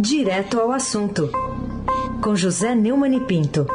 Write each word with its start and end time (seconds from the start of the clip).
Direto 0.00 0.60
ao 0.60 0.70
assunto, 0.70 1.30
com 2.22 2.36
José 2.36 2.74
Neumann 2.74 3.16
e 3.16 3.20
Pinto. 3.20 3.66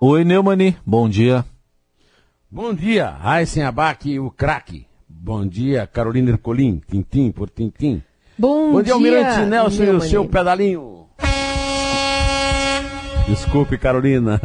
Oi, 0.00 0.24
Neumani, 0.24 0.76
bom 0.86 1.08
dia. 1.08 1.44
Bom 2.50 2.72
dia, 2.72 3.08
Raíssen 3.08 3.64
Abac, 3.64 4.18
o 4.20 4.30
craque. 4.30 4.86
Bom 5.08 5.46
dia, 5.46 5.86
Carolina 5.86 6.30
Ercolim, 6.30 6.80
tintim 6.88 7.32
por 7.32 7.50
tintim. 7.50 8.02
Bom, 8.38 8.72
Bom 8.72 8.82
dia, 8.82 8.84
dia 8.84 8.94
Almirante 8.94 9.50
Nelson 9.50 9.82
e 9.82 9.90
o 9.90 10.00
seu 10.00 10.28
pedalinho. 10.28 11.08
Desculpe, 13.28 13.78
Carolina. 13.78 14.40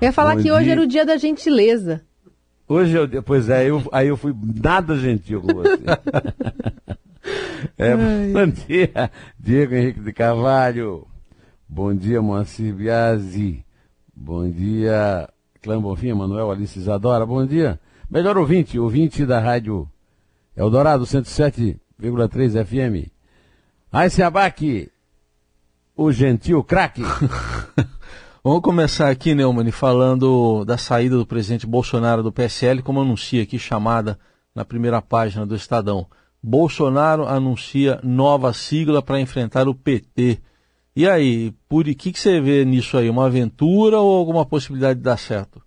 Eu 0.00 0.06
ia 0.06 0.12
falar 0.12 0.36
Bom 0.36 0.42
que 0.42 0.50
hoje 0.50 0.64
dia. 0.64 0.72
era 0.72 0.82
o 0.82 0.86
dia 0.86 1.06
da 1.06 1.16
gentileza. 1.16 2.02
Hoje 2.68 2.96
eu, 2.96 3.22
pois 3.22 3.48
é, 3.48 3.70
eu, 3.70 3.82
aí 3.90 4.08
eu 4.08 4.16
fui 4.16 4.34
nada 4.62 4.96
gentil 4.96 5.40
com 5.40 5.54
você. 5.54 5.78
É, 7.76 7.94
bom 7.96 8.46
dia, 8.46 9.10
Diego 9.38 9.74
Henrique 9.74 10.00
de 10.00 10.12
Carvalho. 10.12 11.06
Bom 11.68 11.94
dia, 11.94 12.22
Moacir 12.22 12.72
Biasi. 12.72 13.64
Bom 14.14 14.48
dia, 14.48 15.28
Clã 15.60 15.80
Bonfim, 15.80 16.12
Manuel 16.12 16.50
Alice 16.50 16.78
Isadora. 16.78 17.26
Bom 17.26 17.44
dia. 17.44 17.78
Melhor 18.10 18.38
ouvinte, 18.38 18.78
ouvinte 18.78 19.26
da 19.26 19.38
rádio 19.38 19.88
Eldorado 20.56 21.04
107,3 21.04 22.64
FM. 22.64 23.10
Aí 23.92 24.22
Abac, 24.22 24.90
o 25.96 26.10
gentil 26.10 26.64
craque. 26.64 27.02
Vamos 28.42 28.62
começar 28.62 29.10
aqui, 29.10 29.34
Neumani, 29.34 29.72
falando 29.72 30.64
da 30.64 30.78
saída 30.78 31.16
do 31.16 31.26
presidente 31.26 31.66
Bolsonaro 31.66 32.22
do 32.22 32.32
PSL, 32.32 32.82
como 32.82 33.00
anuncia 33.00 33.42
aqui, 33.42 33.58
chamada 33.58 34.18
na 34.54 34.64
primeira 34.64 35.02
página 35.02 35.44
do 35.44 35.54
Estadão. 35.54 36.06
Bolsonaro 36.42 37.26
anuncia 37.26 38.00
nova 38.02 38.52
sigla 38.52 39.02
para 39.02 39.20
enfrentar 39.20 39.68
o 39.68 39.74
PT. 39.74 40.40
E 40.94 41.08
aí, 41.08 41.52
por 41.68 41.84
que, 41.84 42.12
que 42.12 42.18
você 42.18 42.40
vê 42.40 42.64
nisso 42.64 42.96
aí? 42.96 43.10
Uma 43.10 43.26
aventura 43.26 43.98
ou 43.98 44.16
alguma 44.16 44.46
possibilidade 44.46 44.98
de 44.98 45.04
dar 45.04 45.18
certo? 45.18 45.60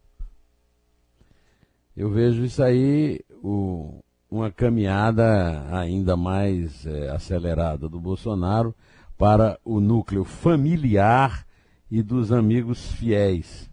Eu 1.95 2.09
vejo 2.09 2.43
isso 2.43 2.63
aí 2.63 3.19
o- 3.43 3.99
uma 4.29 4.49
caminhada 4.49 5.65
ainda 5.71 6.15
mais 6.15 6.85
eh, 6.85 7.09
acelerada 7.09 7.87
do 7.89 7.99
Bolsonaro 7.99 8.73
para 9.17 9.59
o 9.63 9.79
núcleo 9.81 10.23
familiar 10.23 11.45
e 11.91 12.01
dos 12.01 12.31
amigos 12.31 12.91
fiéis, 12.93 13.69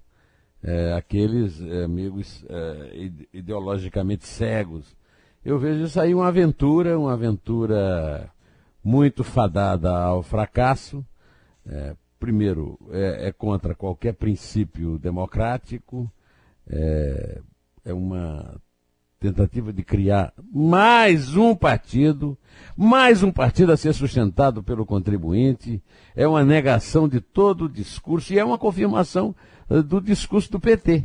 Eh, 0.60 0.92
aqueles 0.92 1.60
eh, 1.60 1.84
amigos 1.84 2.44
ide- 2.92 3.28
ideologicamente 3.32 4.26
cegos. 4.26 4.92
Eu 5.44 5.56
vejo 5.56 5.84
isso 5.84 6.00
aí 6.00 6.12
uma 6.12 6.26
aventura, 6.26 6.98
uma 6.98 7.12
aventura 7.12 8.28
muito 8.82 9.22
fadada 9.22 9.88
ao 9.96 10.20
fracasso. 10.20 11.06
Eh, 11.64 11.94
primeiro, 12.18 12.76
é, 12.90 13.28
é 13.28 13.32
contra 13.32 13.72
qualquer 13.72 14.14
princípio 14.14 14.98
democrático. 14.98 16.10
É, 16.68 17.40
é 17.84 17.94
uma 17.94 18.60
tentativa 19.20 19.72
de 19.72 19.82
criar 19.82 20.32
mais 20.52 21.34
um 21.36 21.54
partido, 21.54 22.38
mais 22.76 23.22
um 23.22 23.32
partido 23.32 23.72
a 23.72 23.76
ser 23.76 23.92
sustentado 23.92 24.62
pelo 24.62 24.86
contribuinte, 24.86 25.82
é 26.14 26.26
uma 26.26 26.44
negação 26.44 27.08
de 27.08 27.20
todo 27.20 27.64
o 27.64 27.68
discurso 27.68 28.32
e 28.32 28.38
é 28.38 28.44
uma 28.44 28.58
confirmação 28.58 29.34
eh, 29.68 29.82
do 29.82 30.00
discurso 30.00 30.50
do 30.52 30.60
PT. 30.60 31.04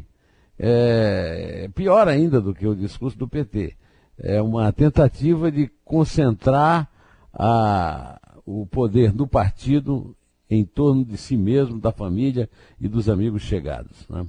É 0.60 1.70
pior 1.74 2.08
ainda 2.08 2.40
do 2.40 2.54
que 2.54 2.68
o 2.68 2.76
discurso 2.76 3.18
do 3.18 3.28
PT. 3.28 3.76
É 4.20 4.42
uma 4.42 4.72
tentativa 4.72 5.52
de 5.52 5.70
concentrar 5.84 6.88
a- 7.34 8.20
o 8.46 8.66
poder 8.68 9.12
do 9.12 9.26
partido 9.26 10.16
em 10.50 10.64
torno 10.64 11.04
de 11.04 11.18
si 11.18 11.36
mesmo, 11.36 11.80
da 11.80 11.92
família 11.92 12.48
e 12.80 12.88
dos 12.88 13.10
amigos 13.10 13.42
chegados. 13.42 14.08
né? 14.08 14.26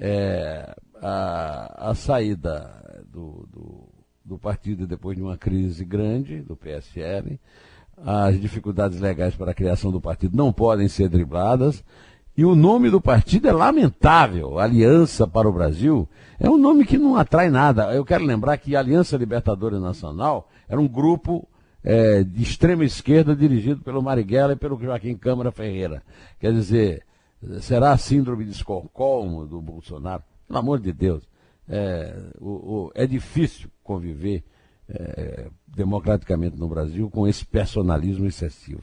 É, 0.00 0.76
a, 1.02 1.90
a 1.90 1.94
saída 1.94 3.04
do, 3.10 3.48
do, 3.52 3.88
do 4.24 4.38
partido 4.38 4.86
depois 4.86 5.16
de 5.16 5.22
uma 5.22 5.36
crise 5.36 5.84
grande 5.84 6.40
do 6.40 6.56
PSL, 6.56 7.38
as 8.04 8.40
dificuldades 8.40 9.00
legais 9.00 9.34
para 9.34 9.50
a 9.50 9.54
criação 9.54 9.90
do 9.90 10.00
partido 10.00 10.36
não 10.36 10.52
podem 10.52 10.88
ser 10.88 11.08
dribladas, 11.08 11.82
e 12.36 12.44
o 12.44 12.54
nome 12.54 12.88
do 12.88 13.00
partido 13.00 13.48
é 13.48 13.52
lamentável. 13.52 14.60
Aliança 14.60 15.26
para 15.26 15.48
o 15.48 15.52
Brasil 15.52 16.08
é 16.38 16.48
um 16.48 16.56
nome 16.56 16.84
que 16.84 16.96
não 16.96 17.16
atrai 17.16 17.50
nada. 17.50 17.92
Eu 17.92 18.04
quero 18.04 18.24
lembrar 18.24 18.56
que 18.58 18.76
a 18.76 18.78
Aliança 18.78 19.16
Libertadora 19.16 19.80
Nacional 19.80 20.48
era 20.68 20.80
um 20.80 20.86
grupo 20.86 21.48
eh, 21.82 22.22
de 22.22 22.40
extrema 22.40 22.84
esquerda 22.84 23.34
dirigido 23.34 23.82
pelo 23.82 24.00
Marighella 24.00 24.52
e 24.52 24.56
pelo 24.56 24.80
Joaquim 24.80 25.16
Câmara 25.16 25.50
Ferreira. 25.50 26.00
Quer 26.38 26.52
dizer, 26.52 27.02
será 27.60 27.90
a 27.90 27.98
síndrome 27.98 28.44
de 28.44 28.52
Estocolmo 28.52 29.44
do 29.44 29.60
Bolsonaro? 29.60 30.22
Pelo 30.48 30.58
amor 30.58 30.80
de 30.80 30.92
Deus. 30.92 31.22
É, 31.68 32.16
o- 32.40 32.48
o- 32.86 32.92
é 32.94 33.06
difícil 33.06 33.68
conviver 33.82 34.42
eh, 34.90 35.48
democraticamente 35.66 36.56
no 36.56 36.66
Brasil 36.66 37.10
com 37.10 37.28
esse 37.28 37.44
personalismo 37.44 38.24
excessivo. 38.26 38.82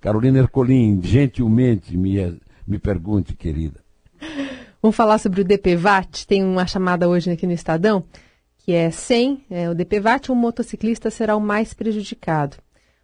Carolina 0.00 0.38
Ercolim, 0.38 1.00
gentilmente 1.02 1.96
me, 1.96 2.40
me 2.64 2.78
pergunte, 2.78 3.34
querida. 3.34 3.80
Vamos 4.80 4.96
falar 4.96 5.18
sobre 5.18 5.40
o 5.40 5.44
DPVAT. 5.44 6.24
Tem 6.26 6.44
uma 6.44 6.68
chamada 6.68 7.08
hoje 7.08 7.30
aqui 7.32 7.48
no 7.48 7.52
Estadão, 7.52 8.04
que 8.58 8.72
é 8.72 8.92
100. 8.92 9.44
É, 9.50 9.68
o 9.68 9.74
DPVAT, 9.74 10.30
o 10.30 10.36
motociclista 10.36 11.10
será 11.10 11.34
o 11.34 11.40
mais 11.40 11.74
prejudicado. 11.74 12.56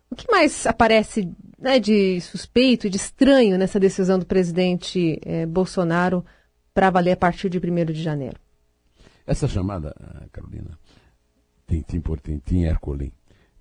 O 0.08 0.14
que 0.14 0.30
mais 0.30 0.66
aparece 0.68 1.28
né, 1.58 1.80
de 1.80 2.20
suspeito, 2.20 2.88
de 2.88 2.96
estranho 2.96 3.58
nessa 3.58 3.80
decisão 3.80 4.20
do 4.20 4.24
presidente 4.24 5.18
eh, 5.26 5.46
Bolsonaro 5.46 6.24
para 6.76 6.90
valer 6.90 7.12
a 7.12 7.16
partir 7.16 7.48
de 7.48 7.56
1 7.56 7.86
de 7.86 8.02
janeiro? 8.02 8.38
Essa 9.26 9.48
chamada, 9.48 9.96
ah, 9.98 10.26
Carolina, 10.30 10.78
Tintim 11.66 12.02
por 12.02 12.20
Tintim, 12.20 12.64
Herculin, 12.64 13.10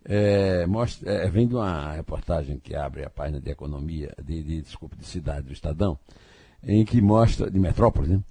é, 0.03 0.65
mostra, 0.67 1.09
é, 1.09 1.29
vem 1.29 1.47
de 1.47 1.55
uma 1.55 1.93
reportagem 1.93 2.59
que 2.59 2.75
abre 2.75 3.05
a 3.05 3.09
página 3.09 3.39
de 3.39 3.49
economia, 3.49 4.13
de, 4.21 4.43
de, 4.43 4.61
desculpa, 4.61 4.97
de 4.97 5.05
cidade 5.05 5.47
do 5.47 5.53
Estadão, 5.53 5.97
em 6.61 6.83
que 6.83 7.01
mostra, 7.01 7.49
de 7.49 7.57
metrópole, 7.57 8.17
né, 8.17 8.23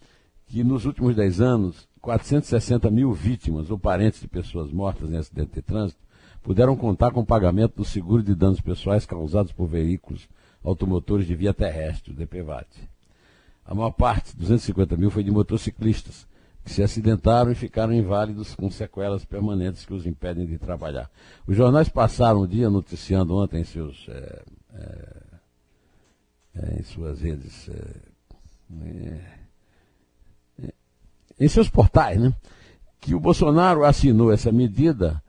que 0.49 0.62
nos 0.62 0.84
últimos 0.84 1.16
10 1.16 1.41
anos, 1.41 1.89
460 2.03 2.91
mil 2.91 3.11
vítimas 3.15 3.71
ou 3.71 3.78
parentes 3.78 4.21
de 4.21 4.28
pessoas 4.28 4.71
mortas 4.71 5.11
em 5.11 5.16
acidente 5.16 5.55
de 5.55 5.62
trânsito 5.62 6.05
puderam 6.43 6.77
contar 6.77 7.11
com 7.11 7.21
o 7.21 7.27
pagamento 7.27 7.77
do 7.77 7.87
seguro 7.87 8.22
de 8.22 8.34
danos 8.34 8.61
pessoais 8.61 9.06
causados 9.06 9.51
por 9.51 9.66
veículos 9.66 10.28
automotores 10.62 11.27
de 11.27 11.34
via 11.34 11.55
terrestre, 11.55 12.12
o 12.12 12.15
DPVAT. 12.15 12.94
A 13.67 13.75
maior 13.75 13.93
parte, 13.93 14.37
250 14.37 14.97
mil, 14.97 15.11
foi 15.11 15.23
de 15.25 15.31
motociclistas, 15.31 16.27
que 16.65 16.71
se 16.71 16.83
acidentaram 16.83 17.51
e 17.51 17.55
ficaram 17.55 17.93
inválidos 17.93 18.55
com 18.55 18.71
sequelas 18.71 19.25
permanentes 19.25 19.85
que 19.85 19.93
os 19.93 20.07
impedem 20.07 20.47
de 20.47 20.59
trabalhar. 20.59 21.11
Os 21.47 21.57
jornais 21.57 21.89
passaram 21.89 22.41
o 22.41 22.49
dia 22.49 22.71
noticiando 22.71 23.37
ontem 23.37 23.61
em, 23.61 23.65
seus, 23.65 24.07
eh, 24.09 24.43
eh, 26.55 26.77
em 26.79 26.83
suas 26.83 27.21
redes, 27.21 27.69
eh, 27.69 28.01
em 31.39 31.49
seus 31.49 31.69
portais, 31.69 32.19
né? 32.19 32.35
que 33.01 33.15
o 33.15 33.21
Bolsonaro 33.21 33.85
assinou 33.85 34.33
essa 34.33 34.51
medida 34.51 35.23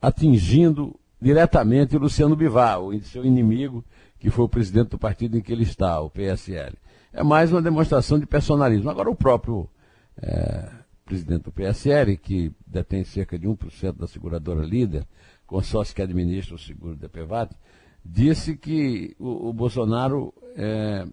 atingindo 0.00 0.98
diretamente 1.20 1.96
o 1.96 1.98
Luciano 1.98 2.36
Bivar, 2.36 2.80
o 2.80 2.98
seu 3.02 3.24
inimigo, 3.24 3.84
que 4.24 4.30
foi 4.30 4.46
o 4.46 4.48
presidente 4.48 4.88
do 4.88 4.98
partido 4.98 5.36
em 5.36 5.42
que 5.42 5.52
ele 5.52 5.64
está, 5.64 6.00
o 6.00 6.08
PSL. 6.08 6.72
É 7.12 7.22
mais 7.22 7.52
uma 7.52 7.60
demonstração 7.60 8.18
de 8.18 8.24
personalismo. 8.24 8.88
Agora, 8.88 9.10
o 9.10 9.14
próprio 9.14 9.68
eh, 10.16 10.70
presidente 11.04 11.42
do 11.42 11.52
PSL, 11.52 12.16
que 12.16 12.50
detém 12.66 13.04
cerca 13.04 13.38
de 13.38 13.46
1% 13.46 13.98
da 13.98 14.06
seguradora 14.06 14.64
líder, 14.64 15.06
consórcio 15.46 15.94
que 15.94 16.00
administra 16.00 16.54
o 16.54 16.58
seguro 16.58 16.96
da 16.96 17.06
PVAT, 17.06 17.54
disse 18.02 18.56
que 18.56 19.14
o, 19.18 19.50
o 19.50 19.52
Bolsonaro 19.52 20.32
eh, 20.56 21.06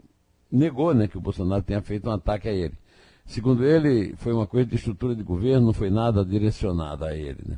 negou 0.50 0.94
né, 0.94 1.10
que 1.10 1.18
o 1.18 1.22
Bolsonaro 1.22 1.64
tenha 1.64 1.82
feito 1.82 2.08
um 2.08 2.14
ataque 2.14 2.48
a 2.48 2.54
ele. 2.54 2.76
Segundo 3.26 3.66
ele, 3.66 4.16
foi 4.16 4.32
uma 4.32 4.48
coisa 4.48 4.70
de 4.70 4.78
estrutura 4.78 5.14
de 5.14 5.22
governo, 5.22 5.66
não 5.66 5.74
foi 5.74 5.90
nada 5.90 6.24
direcionado 6.24 7.04
a 7.04 7.14
ele. 7.14 7.44
Né? 7.46 7.58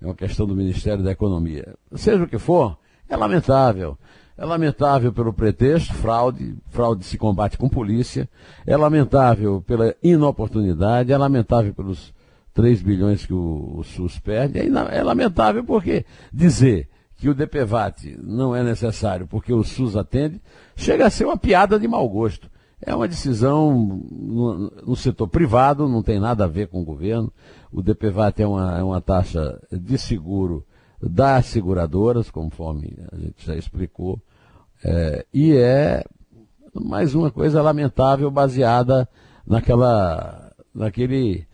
É 0.00 0.06
uma 0.06 0.14
questão 0.14 0.46
do 0.46 0.56
Ministério 0.56 1.04
da 1.04 1.12
Economia. 1.12 1.74
Seja 1.94 2.24
o 2.24 2.26
que 2.26 2.38
for, 2.38 2.78
é 3.06 3.14
lamentável. 3.14 3.98
É 4.38 4.44
lamentável 4.44 5.12
pelo 5.12 5.32
pretexto, 5.32 5.94
fraude, 5.94 6.56
fraude 6.68 7.04
se 7.04 7.16
combate 7.16 7.56
com 7.56 7.68
polícia, 7.68 8.28
é 8.66 8.76
lamentável 8.76 9.62
pela 9.66 9.94
inoportunidade, 10.02 11.10
é 11.10 11.16
lamentável 11.16 11.72
pelos 11.72 12.12
3 12.52 12.82
bilhões 12.82 13.24
que 13.24 13.32
o, 13.32 13.78
o 13.78 13.82
SUS 13.82 14.18
perde, 14.18 14.58
é, 14.58 14.66
é 14.66 15.02
lamentável 15.02 15.64
porque 15.64 16.04
dizer 16.30 16.88
que 17.16 17.30
o 17.30 17.34
DPVAT 17.34 18.16
não 18.22 18.54
é 18.54 18.62
necessário 18.62 19.26
porque 19.26 19.52
o 19.52 19.64
SUS 19.64 19.96
atende, 19.96 20.40
chega 20.76 21.06
a 21.06 21.10
ser 21.10 21.24
uma 21.24 21.38
piada 21.38 21.78
de 21.78 21.88
mau 21.88 22.06
gosto. 22.06 22.50
É 22.80 22.94
uma 22.94 23.08
decisão 23.08 24.02
no, 24.10 24.70
no, 24.86 24.96
setor 24.96 25.28
privado, 25.28 25.88
não 25.88 26.02
tem 26.02 26.20
nada 26.20 26.44
a 26.44 26.48
ver 26.48 26.68
com 26.68 26.82
o 26.82 26.84
governo. 26.84 27.32
O 27.72 27.82
DPVAT 27.82 28.42
é 28.42 28.46
uma, 28.46 28.78
é 28.78 28.82
uma 28.82 29.00
taxa 29.00 29.58
de 29.72 29.96
seguro 29.96 30.62
das 31.08 31.46
seguradoras, 31.46 32.30
conforme 32.30 32.96
a 33.12 33.16
gente 33.16 33.44
já 33.44 33.54
explicou, 33.54 34.20
é, 34.84 35.24
e 35.32 35.52
é 35.52 36.04
mais 36.74 37.14
uma 37.14 37.30
coisa 37.30 37.62
lamentável 37.62 38.30
baseada 38.30 39.08
naquela, 39.46 40.52
naquele 40.74 41.46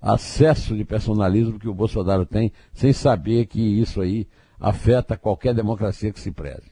acesso 0.00 0.76
de 0.76 0.84
personalismo 0.84 1.58
que 1.58 1.68
o 1.68 1.74
Bolsonaro 1.74 2.24
tem, 2.24 2.52
sem 2.72 2.92
saber 2.92 3.46
que 3.46 3.60
isso 3.60 4.00
aí 4.00 4.26
afeta 4.58 5.16
qualquer 5.16 5.54
democracia 5.54 6.12
que 6.12 6.20
se 6.20 6.30
preze. 6.30 6.70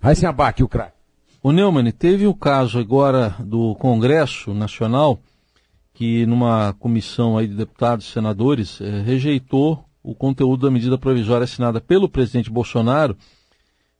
Aí 0.00 0.14
se 0.16 0.26
abate 0.26 0.62
o 0.62 0.68
craque. 0.68 0.96
O 1.42 1.52
Neumann, 1.52 1.90
teve 1.90 2.26
o 2.26 2.34
caso 2.34 2.78
agora 2.78 3.34
do 3.38 3.74
Congresso 3.76 4.52
Nacional, 4.52 5.18
que 5.94 6.24
numa 6.26 6.74
comissão 6.74 7.36
aí 7.36 7.46
de 7.46 7.54
deputados 7.54 8.06
e 8.06 8.12
senadores 8.12 8.80
eh, 8.80 9.02
rejeitou 9.02 9.84
o 10.02 10.14
conteúdo 10.14 10.66
da 10.66 10.70
medida 10.70 10.96
provisória 10.98 11.44
assinada 11.44 11.80
pelo 11.80 12.08
presidente 12.08 12.50
Bolsonaro 12.50 13.16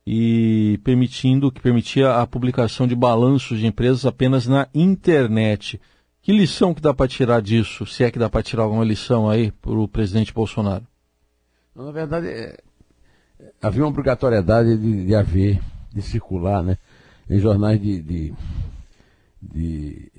e 0.06 0.80
permitindo 0.82 1.52
que 1.52 1.60
permitia 1.60 2.16
a 2.16 2.26
publicação 2.26 2.86
de 2.86 2.94
balanços 2.94 3.58
de 3.58 3.66
empresas 3.66 4.06
apenas 4.06 4.46
na 4.46 4.66
internet. 4.74 5.80
Que 6.22 6.32
lição 6.32 6.74
que 6.74 6.80
dá 6.80 6.92
para 6.92 7.08
tirar 7.08 7.40
disso, 7.40 7.86
se 7.86 8.04
é 8.04 8.10
que 8.10 8.18
dá 8.18 8.28
para 8.28 8.42
tirar 8.42 8.64
alguma 8.64 8.84
lição 8.84 9.28
aí 9.28 9.52
para 9.52 9.72
o 9.72 9.88
presidente 9.88 10.32
Bolsonaro? 10.32 10.86
Na 11.74 11.90
verdade, 11.90 12.28
é, 12.28 12.58
havia 13.62 13.82
uma 13.82 13.88
obrigatoriedade 13.88 14.76
de, 14.76 15.06
de, 15.06 15.14
haver, 15.14 15.60
de 15.92 16.02
circular, 16.02 16.62
né, 16.62 16.76
em 17.28 17.38
jornais 17.38 17.80
de, 17.80 18.02
de, 18.02 18.34
de 19.40 20.12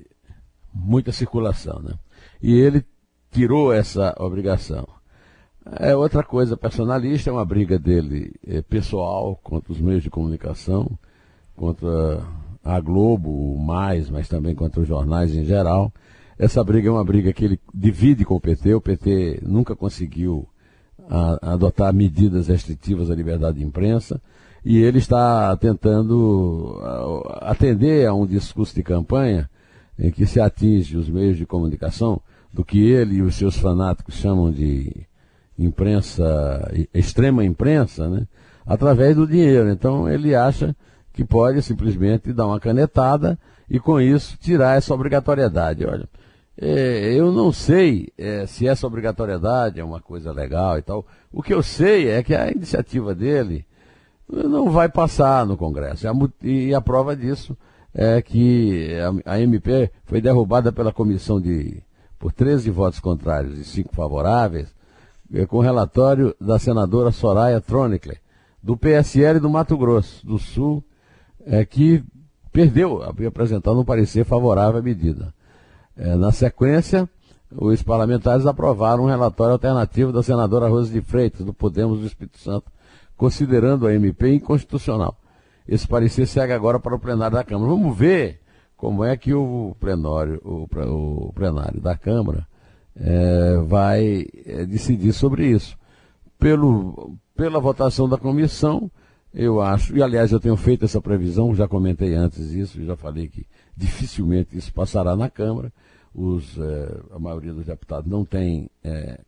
muita 0.72 1.12
circulação, 1.12 1.80
né? 1.80 1.94
E 2.42 2.52
ele 2.54 2.84
tirou 3.30 3.72
essa 3.72 4.14
obrigação. 4.18 4.88
É 5.70 5.94
outra 5.94 6.22
coisa 6.22 6.56
personalista, 6.56 7.30
é 7.30 7.32
uma 7.32 7.44
briga 7.44 7.78
dele 7.78 8.34
é, 8.46 8.60
pessoal 8.62 9.38
contra 9.42 9.72
os 9.72 9.80
meios 9.80 10.02
de 10.02 10.10
comunicação, 10.10 10.98
contra 11.56 12.22
a 12.64 12.80
Globo, 12.80 13.56
mais, 13.58 14.10
mas 14.10 14.28
também 14.28 14.54
contra 14.54 14.80
os 14.80 14.88
jornais 14.88 15.34
em 15.34 15.44
geral. 15.44 15.92
Essa 16.38 16.64
briga 16.64 16.88
é 16.88 16.90
uma 16.90 17.04
briga 17.04 17.32
que 17.32 17.44
ele 17.44 17.60
divide 17.72 18.24
com 18.24 18.34
o 18.34 18.40
PT. 18.40 18.74
O 18.74 18.80
PT 18.80 19.40
nunca 19.42 19.76
conseguiu 19.76 20.48
a, 21.08 21.52
adotar 21.52 21.92
medidas 21.94 22.48
restritivas 22.48 23.10
à 23.10 23.14
liberdade 23.14 23.58
de 23.58 23.64
imprensa 23.64 24.20
e 24.64 24.78
ele 24.78 24.98
está 24.98 25.56
tentando 25.56 26.80
atender 27.40 28.06
a 28.06 28.14
um 28.14 28.26
discurso 28.26 28.74
de 28.74 28.82
campanha 28.82 29.50
em 29.98 30.10
que 30.10 30.26
se 30.26 30.40
atinge 30.40 30.96
os 30.96 31.08
meios 31.08 31.36
de 31.36 31.46
comunicação 31.46 32.20
do 32.52 32.64
que 32.64 32.80
ele 32.80 33.16
e 33.16 33.22
os 33.22 33.34
seus 33.34 33.56
fanáticos 33.56 34.14
chamam 34.14 34.50
de 34.50 35.06
imprensa, 35.58 36.70
extrema 36.92 37.44
imprensa, 37.44 38.08
né, 38.08 38.26
através 38.66 39.16
do 39.16 39.26
dinheiro. 39.26 39.70
Então 39.70 40.08
ele 40.08 40.34
acha 40.34 40.74
que 41.12 41.24
pode 41.24 41.62
simplesmente 41.62 42.32
dar 42.32 42.46
uma 42.46 42.60
canetada 42.60 43.38
e 43.68 43.78
com 43.78 44.00
isso 44.00 44.36
tirar 44.38 44.76
essa 44.76 44.94
obrigatoriedade. 44.94 45.84
Olha, 45.84 46.08
é, 46.60 47.14
eu 47.14 47.32
não 47.32 47.52
sei 47.52 48.08
é, 48.18 48.46
se 48.46 48.66
essa 48.66 48.86
obrigatoriedade 48.86 49.80
é 49.80 49.84
uma 49.84 50.00
coisa 50.00 50.32
legal 50.32 50.78
e 50.78 50.82
tal. 50.82 51.06
O 51.32 51.42
que 51.42 51.52
eu 51.52 51.62
sei 51.62 52.08
é 52.08 52.22
que 52.22 52.34
a 52.34 52.50
iniciativa 52.50 53.14
dele 53.14 53.64
não 54.28 54.70
vai 54.70 54.88
passar 54.88 55.44
no 55.46 55.56
Congresso. 55.56 56.06
E 56.42 56.74
a 56.74 56.80
prova 56.80 57.16
disso 57.16 57.56
é 57.94 58.22
que 58.22 58.96
a, 59.26 59.40
MP 59.40 59.90
foi 60.04 60.20
derrubada 60.20 60.72
pela 60.72 60.92
comissão 60.92 61.40
de 61.40 61.82
por 62.18 62.32
13 62.32 62.70
votos 62.70 63.00
contrários 63.00 63.58
e 63.58 63.64
5 63.64 63.94
favoráveis, 63.94 64.72
é, 65.32 65.46
com 65.46 65.60
relatório 65.60 66.34
da 66.40 66.58
senadora 66.58 67.10
Soraya 67.10 67.60
Tronicle, 67.60 68.18
do 68.62 68.76
PSL 68.76 69.40
do 69.40 69.50
Mato 69.50 69.76
Grosso 69.76 70.24
do 70.26 70.38
Sul, 70.38 70.84
é, 71.44 71.64
que 71.64 72.04
perdeu, 72.52 73.02
havia 73.02 73.28
apresentado 73.28 73.80
um 73.80 73.84
parecer 73.84 74.24
favorável 74.24 74.78
à 74.78 74.82
medida. 74.82 75.32
É, 75.96 76.14
na 76.14 76.30
sequência, 76.30 77.08
os 77.50 77.82
parlamentares 77.82 78.46
aprovaram 78.46 79.04
um 79.04 79.08
relatório 79.08 79.52
alternativo 79.52 80.12
da 80.12 80.22
senadora 80.22 80.68
Rosa 80.68 80.92
de 80.92 81.00
Freitas, 81.00 81.44
do 81.44 81.52
Podemos 81.52 82.00
do 82.00 82.06
Espírito 82.06 82.38
Santo, 82.38 82.70
considerando 83.16 83.86
a 83.86 83.94
MP 83.94 84.34
inconstitucional. 84.34 85.16
Esse 85.66 85.86
parecer 85.86 86.26
segue 86.26 86.52
agora 86.52 86.78
para 86.78 86.94
o 86.94 86.98
plenário 86.98 87.36
da 87.36 87.44
Câmara. 87.44 87.70
Vamos 87.70 87.96
ver 87.96 88.40
como 88.76 89.04
é 89.04 89.16
que 89.16 89.32
o 89.32 89.76
plenário, 89.78 90.40
o, 90.44 90.66
o 91.28 91.32
plenário 91.32 91.80
da 91.80 91.96
Câmara 91.96 92.46
é, 92.96 93.56
vai 93.66 94.26
é, 94.46 94.64
decidir 94.66 95.12
sobre 95.12 95.48
isso. 95.48 95.76
Pelo, 96.38 97.16
pela 97.34 97.60
votação 97.60 98.08
da 98.08 98.18
comissão, 98.18 98.90
eu 99.32 99.60
acho, 99.60 99.96
e 99.96 100.02
aliás 100.02 100.32
eu 100.32 100.40
tenho 100.40 100.56
feito 100.56 100.84
essa 100.84 101.00
previsão, 101.00 101.54
já 101.54 101.66
comentei 101.66 102.14
antes 102.14 102.52
isso, 102.52 102.84
já 102.84 102.96
falei 102.96 103.28
que 103.28 103.46
dificilmente 103.76 104.56
isso 104.56 104.72
passará 104.72 105.16
na 105.16 105.30
Câmara. 105.30 105.72
Os, 106.14 106.58
é, 106.58 107.00
a 107.12 107.18
maioria 107.18 107.54
dos 107.54 107.66
deputados 107.66 108.10
não 108.10 108.24
tem 108.24 108.68
é, 108.84 109.18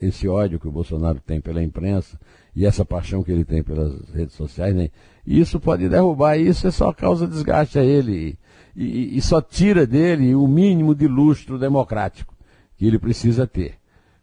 esse 0.00 0.26
ódio 0.26 0.58
que 0.58 0.66
o 0.66 0.72
Bolsonaro 0.72 1.20
tem 1.20 1.40
pela 1.40 1.62
imprensa 1.62 2.18
e 2.56 2.64
essa 2.64 2.84
paixão 2.84 3.22
que 3.22 3.30
ele 3.30 3.44
tem 3.44 3.62
pelas 3.62 4.08
redes 4.10 4.34
sociais, 4.34 4.74
né? 4.74 4.88
isso 5.26 5.60
pode 5.60 5.88
derrubar, 5.88 6.38
isso 6.38 6.66
é 6.66 6.70
só 6.70 6.92
causa 6.92 7.26
desgaste 7.26 7.78
a 7.78 7.84
ele 7.84 8.38
e, 8.74 8.84
e, 8.84 9.18
e 9.18 9.20
só 9.20 9.42
tira 9.42 9.86
dele 9.86 10.34
o 10.34 10.46
mínimo 10.46 10.94
de 10.94 11.06
lustro 11.06 11.58
democrático 11.58 12.33
que 12.76 12.86
ele 12.86 12.98
precisa 12.98 13.46
ter. 13.46 13.74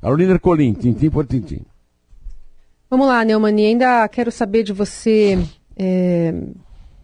Carolina 0.01 0.39
Colim, 0.39 0.73
tintim 0.73 1.09
por 1.09 1.25
tintim. 1.25 1.61
Vamos 2.89 3.07
lá, 3.07 3.23
Neumani, 3.23 3.67
ainda 3.67 4.07
quero 4.09 4.31
saber 4.31 4.63
de 4.63 4.73
você 4.73 5.39
é, 5.77 6.33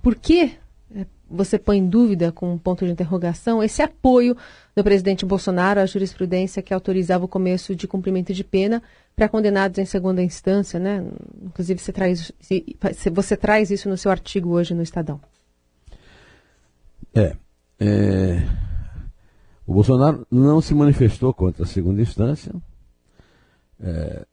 por 0.01 0.15
que 0.15 0.51
é, 0.93 1.05
você 1.29 1.57
põe 1.57 1.77
em 1.77 1.87
dúvida, 1.87 2.31
com 2.31 2.51
um 2.51 2.57
ponto 2.57 2.85
de 2.85 2.91
interrogação, 2.91 3.63
esse 3.63 3.81
apoio 3.81 4.35
do 4.75 4.83
presidente 4.83 5.25
Bolsonaro 5.25 5.79
à 5.79 5.85
jurisprudência 5.85 6.61
que 6.61 6.73
autorizava 6.73 7.23
o 7.23 7.27
começo 7.27 7.75
de 7.75 7.87
cumprimento 7.87 8.33
de 8.33 8.43
pena 8.43 8.83
para 9.15 9.29
condenados 9.29 9.77
em 9.77 9.85
segunda 9.85 10.21
instância, 10.21 10.79
né? 10.79 11.03
Inclusive 11.41 11.79
você 11.79 11.93
traz, 11.93 12.31
você 13.13 13.37
traz 13.37 13.71
isso 13.71 13.87
no 13.87 13.97
seu 13.97 14.11
artigo 14.11 14.49
hoje 14.49 14.73
no 14.73 14.83
Estadão. 14.83 15.21
É, 17.15 17.35
é 17.79 18.66
o 19.67 19.73
Bolsonaro 19.73 20.25
não 20.31 20.61
se 20.61 20.73
manifestou 20.73 21.33
contra 21.33 21.63
a 21.63 21.67
segunda 21.67 22.01
instância, 22.01 22.55
é, 23.81 24.25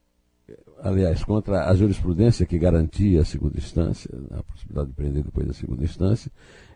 aliás, 0.81 1.25
contra 1.25 1.69
a 1.69 1.75
jurisprudência 1.75 2.45
que 2.45 2.57
garantia 2.57 3.19
a 3.19 3.25
segunda 3.25 3.57
instância, 3.57 4.09
a 4.31 4.41
possibilidade 4.43 4.87
de 4.87 4.93
prender 4.93 5.23
depois 5.23 5.45
da 5.45 5.53
segunda 5.53 5.83
instância. 5.83 6.31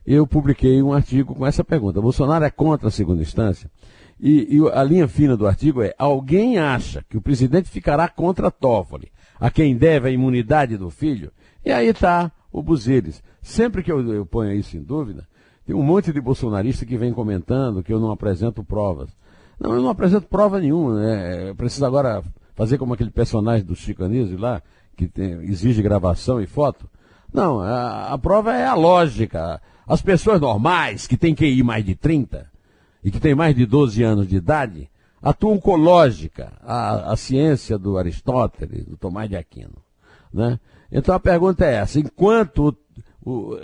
Eu 0.06 0.28
publiquei 0.28 0.84
um 0.84 0.92
artigo 0.92 1.34
com 1.34 1.48
essa 1.48 1.64
pergunta: 1.64 2.02
Bolsonaro 2.02 2.44
é 2.44 2.50
contra 2.50 2.90
a 2.90 2.92
segunda 2.92 3.22
instância? 3.22 3.72
E, 4.20 4.58
e 4.58 4.70
a 4.74 4.84
linha 4.84 5.08
fina 5.08 5.38
do 5.38 5.48
artigo 5.48 5.82
é: 5.82 5.94
alguém 5.98 6.58
acha 6.58 7.06
que 7.08 7.16
o 7.16 7.22
presidente 7.22 7.70
ficará 7.70 8.10
contra 8.10 8.52
Toffoli, 8.52 9.10
a 9.40 9.50
quem 9.50 9.78
deve 9.78 10.10
a 10.10 10.12
imunidade 10.12 10.76
do 10.76 10.90
filho? 10.90 11.32
E 11.64 11.72
aí 11.72 11.88
está 11.88 12.30
o 12.52 12.62
Buzeres. 12.62 13.24
Sempre 13.42 13.82
que 13.84 13.92
eu, 13.92 14.06
eu 14.14 14.26
ponho 14.26 14.52
isso 14.52 14.76
em 14.76 14.82
dúvida, 14.82 15.29
tem 15.70 15.76
um 15.76 15.84
monte 15.84 16.12
de 16.12 16.20
bolsonarista 16.20 16.84
que 16.84 16.98
vem 16.98 17.14
comentando 17.14 17.84
que 17.84 17.94
eu 17.94 18.00
não 18.00 18.10
apresento 18.10 18.64
provas. 18.64 19.12
Não, 19.60 19.76
eu 19.76 19.84
não 19.84 19.90
apresento 19.90 20.26
prova 20.26 20.60
nenhuma. 20.60 21.00
Né? 21.00 21.54
Preciso 21.54 21.86
agora 21.86 22.24
fazer 22.56 22.80
como 22.80 22.96
aquele 22.96 23.12
personagem 23.12 23.64
do 23.64 23.76
Chico 23.76 24.04
Anísio 24.04 24.36
lá, 24.36 24.64
que 24.98 25.08
tem, 25.08 25.34
exige 25.44 25.84
gravação 25.84 26.42
e 26.42 26.48
foto. 26.48 26.90
Não, 27.32 27.60
a, 27.60 28.12
a, 28.12 28.18
prova 28.18 28.52
é 28.52 28.66
a 28.66 28.74
lógica. 28.74 29.62
As 29.88 30.02
pessoas 30.02 30.42
normais, 30.42 31.06
que 31.06 31.16
têm 31.16 31.36
QI 31.36 31.62
mais 31.62 31.86
de 31.86 31.94
30 31.94 32.50
e 33.04 33.12
que 33.12 33.20
têm 33.20 33.36
mais 33.36 33.56
de 33.56 33.68
12 33.68 34.02
anos 34.02 34.28
de 34.28 34.38
idade, 34.38 34.90
atuam 35.22 35.60
com 35.60 35.76
lógica, 35.76 36.52
a, 36.64 37.14
a 37.14 37.16
ciência 37.16 37.78
do 37.78 37.96
Aristóteles, 37.96 38.86
do 38.86 38.98
Tomás 38.98 39.30
de 39.30 39.36
Aquino. 39.36 39.78
Né? 40.34 40.60
Então 40.92 41.14
a 41.14 41.20
pergunta 41.20 41.64
é 41.64 41.76
essa: 41.76 42.00
enquanto 42.00 42.76
o, 43.30 43.60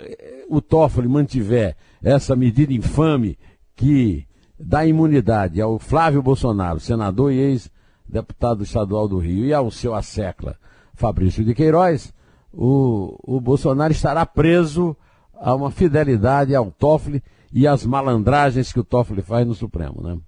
o 0.48 0.60
Toffoli 0.60 1.08
mantiver 1.08 1.76
essa 2.02 2.36
medida 2.36 2.72
infame 2.72 3.38
que 3.74 4.26
dá 4.58 4.86
imunidade 4.86 5.60
ao 5.60 5.78
Flávio 5.78 6.22
Bolsonaro, 6.22 6.80
senador 6.80 7.32
e 7.32 7.38
ex-deputado 7.38 8.62
estadual 8.62 9.08
do 9.08 9.18
Rio, 9.18 9.44
e 9.44 9.52
ao 9.52 9.70
seu 9.70 9.94
assecla 9.94 10.56
Fabrício 10.94 11.44
de 11.44 11.54
Queiroz, 11.54 12.14
o, 12.52 13.18
o 13.22 13.40
Bolsonaro 13.40 13.92
estará 13.92 14.24
preso 14.24 14.96
a 15.34 15.54
uma 15.54 15.70
fidelidade 15.70 16.54
ao 16.54 16.70
Toffoli 16.70 17.22
e 17.52 17.66
às 17.66 17.84
malandragens 17.84 18.72
que 18.72 18.80
o 18.80 18.84
Toffoli 18.84 19.20
faz 19.20 19.46
no 19.46 19.54
Supremo. 19.54 20.00
Né? 20.02 20.18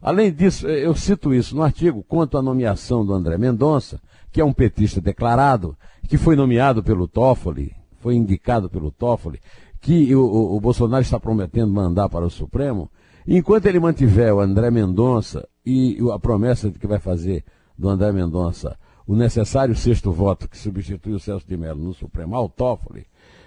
Além 0.00 0.32
disso, 0.32 0.68
eu 0.68 0.94
cito 0.94 1.34
isso 1.34 1.56
no 1.56 1.62
artigo 1.62 2.04
quanto 2.06 2.38
à 2.38 2.42
nomeação 2.42 3.04
do 3.04 3.12
André 3.12 3.36
Mendonça, 3.38 4.00
que 4.30 4.40
é 4.40 4.44
um 4.44 4.52
petista 4.52 5.00
declarado, 5.00 5.76
que 6.08 6.16
foi 6.16 6.36
nomeado 6.36 6.82
pelo 6.82 7.08
Toffoli, 7.08 7.74
foi 8.04 8.16
indicado 8.16 8.68
pelo 8.68 8.90
Toffoli, 8.90 9.40
que 9.80 10.14
o, 10.14 10.54
o, 10.54 10.60
Bolsonaro 10.60 11.00
está 11.00 11.18
prometendo 11.18 11.72
mandar 11.72 12.06
para 12.10 12.26
o 12.26 12.30
Supremo, 12.30 12.90
enquanto 13.26 13.64
ele 13.64 13.80
mantiver 13.80 14.34
o 14.34 14.40
André 14.40 14.70
Mendonça 14.70 15.48
e 15.64 15.96
a 16.12 16.18
promessa 16.18 16.70
de 16.70 16.78
que 16.78 16.86
vai 16.86 16.98
fazer 16.98 17.42
do 17.78 17.88
André 17.88 18.12
Mendonça 18.12 18.78
o 19.06 19.16
necessário 19.16 19.74
sexto 19.74 20.12
voto 20.12 20.50
que 20.50 20.58
substitui 20.58 21.14
o 21.14 21.18
Celso 21.18 21.48
de 21.48 21.56
Mello 21.56 21.82
no 21.82 21.94
Supremo 21.94 22.36
ao 22.36 22.46
Toffoli, 22.46 23.06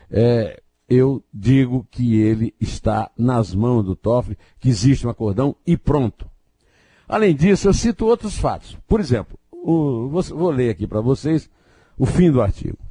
é, 0.10 0.60
eu 0.90 1.24
digo 1.32 1.86
que 1.92 2.20
ele 2.20 2.52
está 2.60 3.12
nas 3.16 3.54
mãos 3.54 3.84
do 3.84 3.96
Toffoli, 3.96 4.40
que 4.60 4.70
existe 4.70 5.06
um 5.06 5.12
acordão 5.12 5.56
e 5.68 5.78
pronto. 5.78 6.28
Além 7.08 7.36
disso, 7.36 7.68
eu 7.68 7.76
cito 7.76 8.08
outros 8.08 8.40
fatos. 8.40 8.76
Por 8.88 9.00
exemplo, 9.00 9.38
o, 9.52 10.10
vou, 10.10 10.24
vou 10.24 10.50
ler 10.50 10.72
aqui 10.72 10.88
para 10.88 11.00
vocês 11.00 11.48
o 11.96 12.08
fim 12.08 12.32
do 12.32 12.42
artigo. 12.42 12.87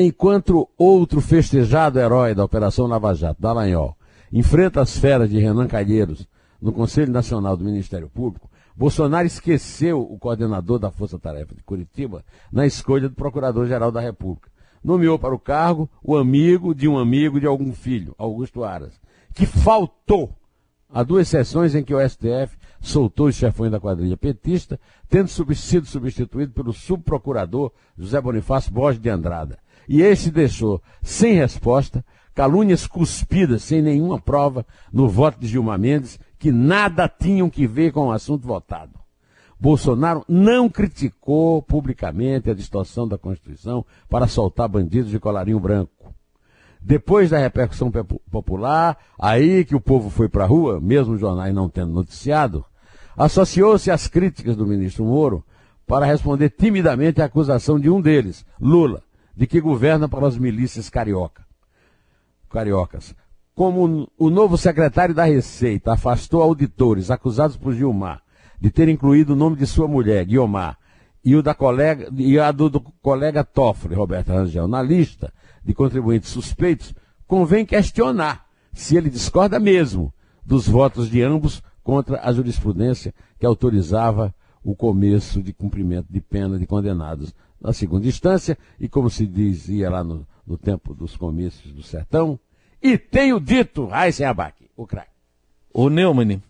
Enquanto 0.00 0.68
outro 0.78 1.20
festejado 1.20 1.98
herói 1.98 2.32
da 2.32 2.44
Operação 2.44 2.86
Lava 2.86 3.12
Jato, 3.16 3.42
Dallagnol, 3.42 3.96
enfrenta 4.32 4.80
as 4.80 4.96
feras 4.96 5.28
de 5.28 5.40
Renan 5.40 5.66
Calheiros 5.66 6.28
no 6.62 6.72
Conselho 6.72 7.10
Nacional 7.10 7.56
do 7.56 7.64
Ministério 7.64 8.08
Público, 8.08 8.48
Bolsonaro 8.76 9.26
esqueceu 9.26 10.00
o 10.00 10.16
coordenador 10.16 10.78
da 10.78 10.88
Força 10.88 11.18
Tarefa 11.18 11.52
de 11.52 11.64
Curitiba 11.64 12.24
na 12.52 12.64
escolha 12.64 13.08
do 13.08 13.16
Procurador-Geral 13.16 13.90
da 13.90 14.00
República. 14.00 14.48
Nomeou 14.84 15.18
para 15.18 15.34
o 15.34 15.38
cargo 15.38 15.90
o 16.00 16.16
amigo 16.16 16.76
de 16.76 16.86
um 16.86 16.96
amigo 16.96 17.40
de 17.40 17.48
algum 17.48 17.72
filho, 17.72 18.14
Augusto 18.16 18.62
Aras, 18.62 19.00
que 19.34 19.46
faltou 19.46 20.32
a 20.88 21.02
duas 21.02 21.26
sessões 21.26 21.74
em 21.74 21.82
que 21.82 21.92
o 21.92 22.08
STF 22.08 22.56
soltou 22.80 23.26
os 23.26 23.34
chefões 23.34 23.72
da 23.72 23.80
quadrilha 23.80 24.16
petista, 24.16 24.78
tendo 25.08 25.28
sido 25.56 25.86
substituído 25.86 26.52
pelo 26.52 26.72
subprocurador 26.72 27.72
José 27.98 28.20
Bonifácio 28.20 28.72
Borges 28.72 29.02
de 29.02 29.10
Andrada. 29.10 29.58
E 29.88 30.02
esse 30.02 30.30
deixou 30.30 30.82
sem 31.02 31.34
resposta 31.34 32.04
calúnias 32.34 32.86
cuspidas 32.86 33.64
sem 33.64 33.82
nenhuma 33.82 34.20
prova 34.20 34.64
no 34.92 35.08
voto 35.08 35.40
de 35.40 35.48
Gilmar 35.48 35.78
Mendes 35.78 36.20
que 36.38 36.52
nada 36.52 37.08
tinham 37.08 37.50
que 37.50 37.66
ver 37.66 37.90
com 37.90 38.06
o 38.06 38.12
assunto 38.12 38.46
votado. 38.46 38.92
Bolsonaro 39.58 40.24
não 40.28 40.68
criticou 40.68 41.60
publicamente 41.60 42.48
a 42.48 42.54
distorção 42.54 43.08
da 43.08 43.18
Constituição 43.18 43.84
para 44.08 44.28
soltar 44.28 44.68
bandidos 44.68 45.10
de 45.10 45.18
colarinho 45.18 45.58
branco. 45.58 46.14
Depois 46.80 47.30
da 47.30 47.38
repercussão 47.38 47.90
popular, 48.30 48.96
aí 49.18 49.64
que 49.64 49.74
o 49.74 49.80
povo 49.80 50.08
foi 50.08 50.28
para 50.28 50.44
a 50.44 50.46
rua, 50.46 50.80
mesmo 50.80 51.14
os 51.14 51.20
jornais 51.20 51.52
não 51.52 51.68
tendo 51.68 51.92
noticiado, 51.92 52.64
associou-se 53.16 53.90
às 53.90 54.06
críticas 54.06 54.54
do 54.54 54.64
ministro 54.64 55.04
Moro 55.04 55.44
para 55.84 56.06
responder 56.06 56.50
timidamente 56.50 57.20
à 57.20 57.24
acusação 57.24 57.80
de 57.80 57.90
um 57.90 58.00
deles, 58.00 58.46
Lula, 58.60 59.02
de 59.38 59.46
que 59.46 59.60
governa 59.60 60.08
para 60.08 60.26
as 60.26 60.36
milícias 60.36 60.90
carioca. 60.90 61.46
cariocas. 62.50 63.14
Como 63.54 64.10
o 64.18 64.30
novo 64.30 64.58
secretário 64.58 65.14
da 65.14 65.22
Receita 65.22 65.92
afastou 65.92 66.42
auditores 66.42 67.08
acusados 67.08 67.56
por 67.56 67.72
Gilmar 67.72 68.20
de 68.60 68.68
ter 68.68 68.88
incluído 68.88 69.34
o 69.34 69.36
nome 69.36 69.54
de 69.54 69.64
sua 69.64 69.86
mulher, 69.86 70.24
Guiomar, 70.24 70.76
e 71.24 71.36
o 71.36 71.42
da 71.42 71.54
colega 71.54 72.08
e 72.16 72.36
a 72.36 72.50
do, 72.50 72.68
do 72.68 72.80
colega 72.80 73.44
Toffoli, 73.44 73.94
Roberto 73.94 74.32
Rangel, 74.32 74.66
na 74.66 74.82
lista 74.82 75.32
de 75.64 75.72
contribuintes 75.72 76.30
suspeitos, 76.30 76.92
convém 77.24 77.64
questionar 77.64 78.44
se 78.72 78.96
ele 78.96 79.08
discorda 79.08 79.60
mesmo 79.60 80.12
dos 80.44 80.66
votos 80.66 81.08
de 81.08 81.22
ambos 81.22 81.62
contra 81.84 82.20
a 82.24 82.32
jurisprudência 82.32 83.14
que 83.38 83.46
autorizava 83.46 84.34
o 84.64 84.74
começo 84.74 85.40
de 85.40 85.52
cumprimento 85.52 86.08
de 86.10 86.20
pena 86.20 86.58
de 86.58 86.66
condenados 86.66 87.32
na 87.60 87.72
segunda 87.72 88.06
instância, 88.06 88.56
e 88.78 88.88
como 88.88 89.10
se 89.10 89.26
dizia 89.26 89.90
lá 89.90 90.04
no, 90.04 90.26
no 90.46 90.56
tempo 90.56 90.94
dos 90.94 91.16
comícios 91.16 91.72
do 91.72 91.82
sertão, 91.82 92.38
e 92.82 92.96
tenho 92.96 93.40
dito, 93.40 93.88
Abac, 93.92 94.70
o 94.76 94.86
craque. 94.86 95.10
Ô 95.74 95.90
Neumann, 95.90 96.40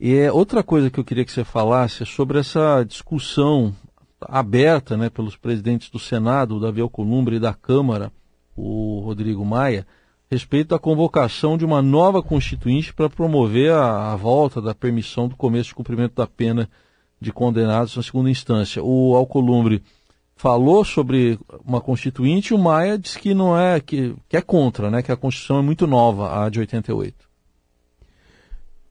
é 0.00 0.30
outra 0.30 0.62
coisa 0.62 0.90
que 0.90 1.00
eu 1.00 1.04
queria 1.04 1.24
que 1.24 1.32
você 1.32 1.44
falasse 1.44 2.02
é 2.02 2.06
sobre 2.06 2.38
essa 2.38 2.84
discussão 2.84 3.74
aberta 4.20 4.96
né, 4.96 5.08
pelos 5.08 5.36
presidentes 5.36 5.90
do 5.90 5.98
Senado, 5.98 6.60
Davi 6.60 6.80
Alcolumbre, 6.80 7.36
e 7.36 7.40
da 7.40 7.54
Câmara, 7.54 8.12
o 8.56 9.00
Rodrigo 9.00 9.44
Maia, 9.44 9.86
respeito 10.30 10.74
à 10.74 10.78
convocação 10.78 11.56
de 11.56 11.64
uma 11.64 11.80
nova 11.80 12.22
constituinte 12.22 12.92
para 12.92 13.08
promover 13.08 13.72
a, 13.72 14.12
a, 14.12 14.16
volta 14.16 14.60
da 14.60 14.74
permissão 14.74 15.26
do 15.26 15.36
começo 15.36 15.70
de 15.70 15.74
cumprimento 15.74 16.14
da 16.14 16.26
pena 16.26 16.68
de 17.20 17.32
condenados 17.32 17.96
na 17.96 18.02
segunda 18.02 18.30
instância. 18.30 18.82
O 18.82 19.16
Alcolumbre 19.16 19.82
falou 20.38 20.84
sobre 20.84 21.38
uma 21.64 21.80
constituinte, 21.80 22.54
o 22.54 22.58
Maia 22.58 22.96
disse 22.96 23.18
que 23.18 23.34
não 23.34 23.58
é 23.58 23.80
que, 23.80 24.14
que 24.28 24.36
é 24.36 24.40
contra, 24.40 24.88
né? 24.88 25.02
Que 25.02 25.10
a 25.10 25.16
Constituição 25.16 25.58
é 25.58 25.62
muito 25.62 25.84
nova, 25.84 26.44
a 26.44 26.48
de 26.48 26.60
88. 26.60 27.28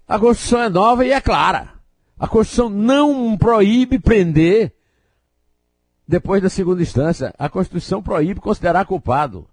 A 0.05 0.19
Constituição 0.19 0.61
é 0.61 0.69
nova 0.69 1.05
e 1.05 1.11
é 1.11 1.21
clara. 1.21 1.69
A 2.19 2.27
Constituição 2.27 2.69
não 2.69 3.37
proíbe 3.37 3.97
prender 3.97 4.73
depois 6.05 6.43
da 6.43 6.49
segunda 6.49 6.81
instância. 6.81 7.33
A 7.39 7.47
Constituição 7.47 8.03
proíbe 8.03 8.41
considerar 8.41 8.85
culpado. 8.85 9.47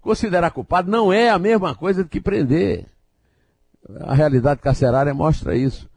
Considerar 0.00 0.52
culpado 0.52 0.90
não 0.90 1.12
é 1.12 1.28
a 1.28 1.40
mesma 1.40 1.74
coisa 1.74 2.04
do 2.04 2.08
que 2.08 2.20
prender. 2.20 2.86
A 4.00 4.14
realidade 4.14 4.60
carcerária 4.60 5.12
mostra 5.12 5.56
isso. 5.56 5.90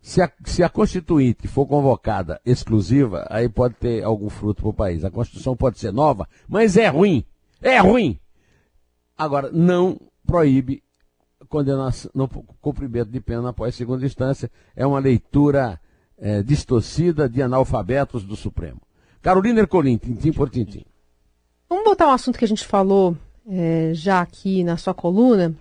Se 0.00 0.22
a, 0.22 0.32
se 0.44 0.62
a 0.62 0.68
Constituinte 0.68 1.46
for 1.46 1.66
convocada 1.66 2.40
exclusiva, 2.44 3.26
aí 3.28 3.48
pode 3.48 3.74
ter 3.74 4.02
algum 4.02 4.30
fruto 4.30 4.62
para 4.62 4.70
o 4.70 4.74
país. 4.74 5.04
A 5.04 5.10
Constituição 5.10 5.54
pode 5.54 5.78
ser 5.78 5.92
nova, 5.92 6.26
mas 6.48 6.76
é 6.76 6.88
ruim. 6.88 7.24
É 7.60 7.78
ruim. 7.78 8.18
Agora, 9.16 9.50
não 9.52 10.00
proíbe 10.26 10.82
condenação, 11.48 12.10
no 12.14 12.28
cumprimento 12.28 13.10
de 13.10 13.20
pena 13.20 13.50
após 13.50 13.74
segunda 13.74 14.06
instância. 14.06 14.50
É 14.74 14.86
uma 14.86 14.98
leitura 14.98 15.78
é, 16.16 16.42
distorcida 16.42 17.28
de 17.28 17.42
analfabetos 17.42 18.24
do 18.24 18.36
Supremo. 18.36 18.80
Carolina 19.20 19.60
Ercolim, 19.60 19.98
tintim 19.98 20.32
por 20.32 20.48
tintim. 20.48 20.84
Vamos 21.68 21.84
voltar 21.84 22.06
um 22.06 22.12
assunto 22.12 22.38
que 22.38 22.44
a 22.44 22.48
gente 22.48 22.66
falou 22.66 23.16
é, 23.46 23.90
já 23.92 24.20
aqui 24.20 24.64
na 24.64 24.76
sua 24.76 24.94
coluna, 24.94 25.54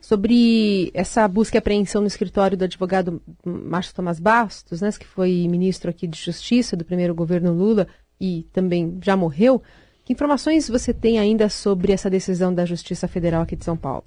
sobre 0.00 0.90
essa 0.94 1.28
busca 1.28 1.56
e 1.56 1.58
apreensão 1.58 2.00
no 2.00 2.06
escritório 2.06 2.56
do 2.56 2.64
advogado 2.64 3.20
Márcio 3.44 3.94
Tomás 3.94 4.18
Bastos, 4.18 4.80
né, 4.80 4.90
que 4.92 5.06
foi 5.06 5.46
ministro 5.48 5.90
aqui 5.90 6.06
de 6.06 6.18
Justiça 6.18 6.76
do 6.76 6.84
primeiro 6.84 7.14
governo 7.14 7.52
Lula 7.52 7.86
e 8.18 8.46
também 8.52 8.98
já 9.02 9.16
morreu. 9.16 9.62
Que 10.04 10.14
informações 10.14 10.68
você 10.68 10.94
tem 10.94 11.18
ainda 11.18 11.48
sobre 11.48 11.92
essa 11.92 12.08
decisão 12.08 12.52
da 12.52 12.64
Justiça 12.64 13.06
Federal 13.06 13.42
aqui 13.42 13.54
de 13.54 13.64
São 13.64 13.76
Paulo? 13.76 14.04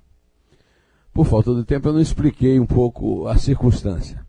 Por 1.14 1.28
falta 1.28 1.54
de 1.54 1.64
tempo, 1.64 1.88
eu 1.88 1.94
não 1.94 2.02
expliquei 2.02 2.60
um 2.60 2.66
pouco 2.66 3.28
a 3.28 3.38
circunstância. 3.38 4.26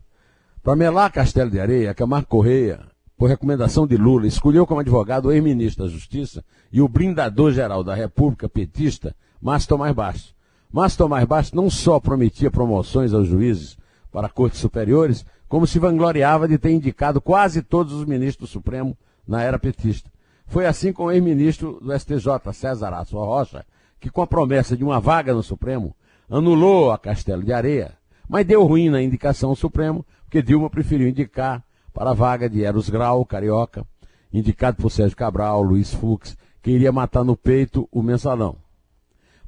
Para 0.61 0.75
melar 0.75 1.11
Castelo 1.11 1.49
de 1.49 1.59
Areia, 1.59 1.95
Camargo 1.95 2.27
Correia, 2.27 2.79
por 3.17 3.27
recomendação 3.27 3.87
de 3.87 3.97
Lula, 3.97 4.27
escolheu 4.27 4.67
como 4.67 4.81
advogado 4.81 5.25
o 5.25 5.31
ex-ministro 5.31 5.83
da 5.83 5.89
Justiça 5.89 6.43
e 6.71 6.79
o 6.81 6.87
blindador-geral 6.87 7.83
da 7.83 7.95
República 7.95 8.47
petista, 8.47 9.15
Márcio 9.41 9.69
Tomás 9.69 9.95
Bastos 9.95 10.34
mas 10.75 10.93
Tomás 10.93 11.23
Bastos 11.23 11.53
não 11.53 11.69
só 11.69 12.01
prometia 12.01 12.51
promoções 12.51 13.13
aos 13.13 13.29
juízes 13.29 13.77
para 14.11 14.27
cortes 14.27 14.59
superiores, 14.59 15.25
como 15.47 15.65
se 15.65 15.79
vangloriava 15.79 16.49
de 16.49 16.57
ter 16.57 16.71
indicado 16.71 17.21
quase 17.21 17.61
todos 17.61 17.93
os 17.93 18.03
ministros 18.03 18.49
do 18.49 18.51
Supremo 18.51 18.97
na 19.25 19.41
era 19.41 19.57
petista. 19.57 20.11
Foi 20.47 20.65
assim 20.65 20.91
com 20.91 21.05
o 21.05 21.11
ex-ministro 21.13 21.79
do 21.81 21.97
STJ, 21.97 22.51
César 22.51 22.93
Aço 22.93 23.15
Rocha, 23.17 23.65
que 24.01 24.09
com 24.09 24.21
a 24.21 24.27
promessa 24.27 24.75
de 24.75 24.83
uma 24.83 24.99
vaga 24.99 25.33
no 25.33 25.41
Supremo, 25.41 25.95
anulou 26.29 26.91
a 26.91 26.97
Castelo 26.97 27.41
de 27.41 27.53
Areia, 27.53 27.93
mas 28.27 28.45
deu 28.45 28.65
ruim 28.65 28.89
na 28.89 29.01
indicação 29.01 29.51
ao 29.51 29.55
Supremo, 29.55 30.05
porque 30.25 30.41
Dilma 30.41 30.69
preferiu 30.69 31.07
indicar 31.07 31.63
para 31.93 32.09
a 32.09 32.13
vaga 32.13 32.49
de 32.49 32.65
Eros 32.65 32.89
Grau, 32.89 33.23
carioca, 33.23 33.87
indicado 34.33 34.75
por 34.75 34.91
Sérgio 34.91 35.15
Cabral, 35.15 35.63
Luiz 35.63 35.93
Fux, 35.93 36.35
que 36.61 36.71
iria 36.71 36.91
matar 36.91 37.23
no 37.23 37.37
peito 37.37 37.87
o 37.93 38.03
mensalão. 38.03 38.64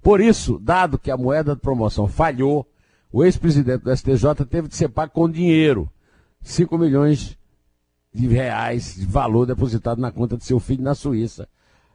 Por 0.08 0.22
isso, 0.22 0.58
dado 0.58 0.98
que 0.98 1.12
a 1.12 1.18
moeda 1.18 1.54
de 1.54 1.60
promoção 1.60 2.08
falhou, 2.08 2.66
o 3.12 3.26
ex-presidente 3.26 3.84
do 3.84 3.94
STJ 3.94 4.46
teve 4.50 4.70
de 4.70 4.76
ser 4.78 4.88
pago 4.88 5.12
com 5.12 5.30
dinheiro. 5.30 5.92
5 6.42 6.78
milhões 6.78 7.38
de 8.14 8.26
reais 8.26 8.96
de 8.96 9.06
valor 9.06 9.46
depositado 9.46 10.00
na 10.00 10.10
conta 10.10 10.38
de 10.38 10.46
seu 10.46 10.62
filho 10.62 10.82
na 10.82 10.96
Suíça. 10.96 11.46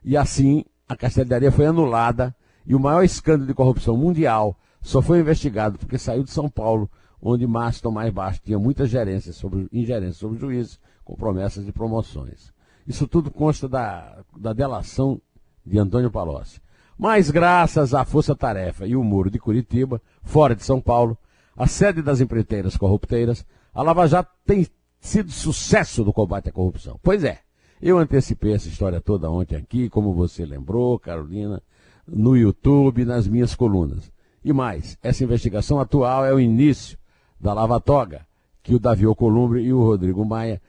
E 0.05 0.15
assim, 0.15 0.63
a 0.87 0.95
Castelharia 0.95 1.51
foi 1.51 1.65
anulada 1.65 2.37
e 2.67 2.75
o 2.75 2.79
maior 2.79 3.03
escândalo 3.03 3.47
de 3.47 3.55
corrupção 3.55 3.97
mundial 3.97 4.59
só 4.83 5.01
foi 5.01 5.21
investigado 5.21 5.79
porque 5.79 5.97
saiu 5.97 6.23
de 6.23 6.33
São 6.33 6.51
Paulo, 6.51 6.91
onde 7.19 7.47
Márcio 7.47 7.85
Tomás 7.85 8.13
Baixo 8.13 8.43
tinha 8.45 8.59
muita 8.59 8.85
gerência 8.85 9.33
sobre, 9.33 9.67
ingerência 9.73 10.21
sobre 10.21 10.39
juízes, 10.39 10.79
com 11.03 11.17
promessas 11.17 11.65
de 11.65 11.73
promoções. 11.73 12.53
Isso 12.87 13.09
tudo 13.09 13.31
consta 13.31 13.67
da, 13.67 14.23
da 14.37 14.53
delação 14.53 15.19
de 15.65 15.79
Antônio 15.79 16.11
Palocci. 16.11 16.61
Mas 17.03 17.33
graças 17.33 17.95
à 17.95 18.05
Força 18.05 18.33
Tarefa 18.33 18.87
e 18.87 18.95
o 18.95 19.03
Muro 19.03 19.29
de 19.29 19.37
Curitiba, 19.37 20.01
fora 20.23 20.55
de 20.55 20.63
São 20.63 20.81
Paulo, 20.81 21.19
a 21.57 21.67
sede 21.67 22.01
das 22.01 22.21
empreiteiras 22.21 22.77
corrupteiras, 22.77 23.45
a 23.75 23.83
Lava 23.83 24.07
Jato 24.07 24.31
tem 24.47 24.65
sido 25.01 25.33
sucesso 25.33 26.05
no 26.05 26.13
combate 26.13 26.51
à 26.51 26.53
corrupção. 26.53 27.01
Pois 27.03 27.25
é, 27.25 27.41
eu 27.83 27.99
antecipei 27.99 28.53
essa 28.53 28.69
história 28.69 29.01
toda 29.01 29.29
ontem 29.29 29.57
aqui, 29.57 29.89
como 29.89 30.15
você 30.15 30.47
lembrou, 30.47 30.97
Carolina, 30.97 31.61
no 32.07 32.37
YouTube, 32.37 33.05
nas 33.05 33.27
minhas 33.27 33.57
colunas. 33.57 34.09
E 34.45 34.53
mais, 34.53 34.97
essa 35.03 35.25
investigação 35.25 35.81
atual 35.81 36.25
é 36.25 36.33
o 36.33 36.39
início 36.39 36.97
da 37.41 37.53
Lava 37.53 37.81
Toga, 37.81 38.25
que 38.63 38.77
o 38.77 38.79
Davi 38.79 39.07
Alcolumbre 39.07 39.61
e 39.61 39.73
o 39.73 39.83
Rodrigo 39.83 40.25
Maia, 40.25 40.63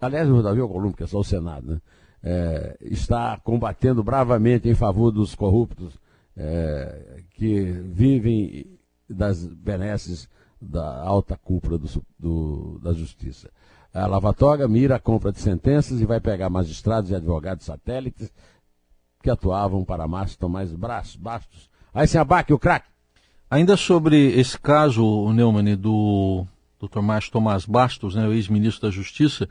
aliás, 0.00 0.28
o 0.28 0.42
Davi 0.42 0.60
Alcolumbre, 0.60 0.96
que 0.96 1.04
é 1.04 1.06
só 1.06 1.20
o 1.20 1.24
Senado, 1.24 1.74
né? 1.74 1.80
É, 2.28 2.76
está 2.80 3.38
combatendo 3.38 4.02
bravamente 4.02 4.68
em 4.68 4.74
favor 4.74 5.12
dos 5.12 5.32
corruptos 5.36 5.96
é, 6.36 7.22
que 7.30 7.60
vivem 7.62 8.66
das 9.08 9.46
benesses 9.46 10.28
da 10.60 11.02
alta 11.02 11.36
cúpula 11.36 11.78
do, 11.78 11.88
do, 12.18 12.80
da 12.82 12.92
justiça. 12.92 13.48
A 13.94 14.08
Lava 14.08 14.34
Toga 14.34 14.66
mira 14.66 14.96
a 14.96 14.98
compra 14.98 15.30
de 15.30 15.38
sentenças 15.38 16.00
e 16.00 16.04
vai 16.04 16.20
pegar 16.20 16.50
magistrados 16.50 17.12
e 17.12 17.14
advogados 17.14 17.64
satélites 17.64 18.32
que 19.22 19.30
atuavam 19.30 19.84
para 19.84 20.08
Márcio 20.08 20.38
Tomás 20.38 20.74
Bastos. 20.74 21.70
Aí 21.94 22.08
se 22.08 22.18
abaque 22.18 22.52
o 22.52 22.58
craque. 22.58 22.88
Ainda 23.48 23.76
sobre 23.76 24.38
esse 24.38 24.58
caso, 24.58 25.32
Neumann, 25.32 25.76
do 25.76 26.44
Dr. 26.80 27.00
Márcio 27.00 27.32
Tomás 27.32 27.64
Bastos, 27.64 28.16
né, 28.16 28.26
o 28.26 28.32
ex-ministro 28.32 28.82
da 28.82 28.90
Justiça, 28.90 29.48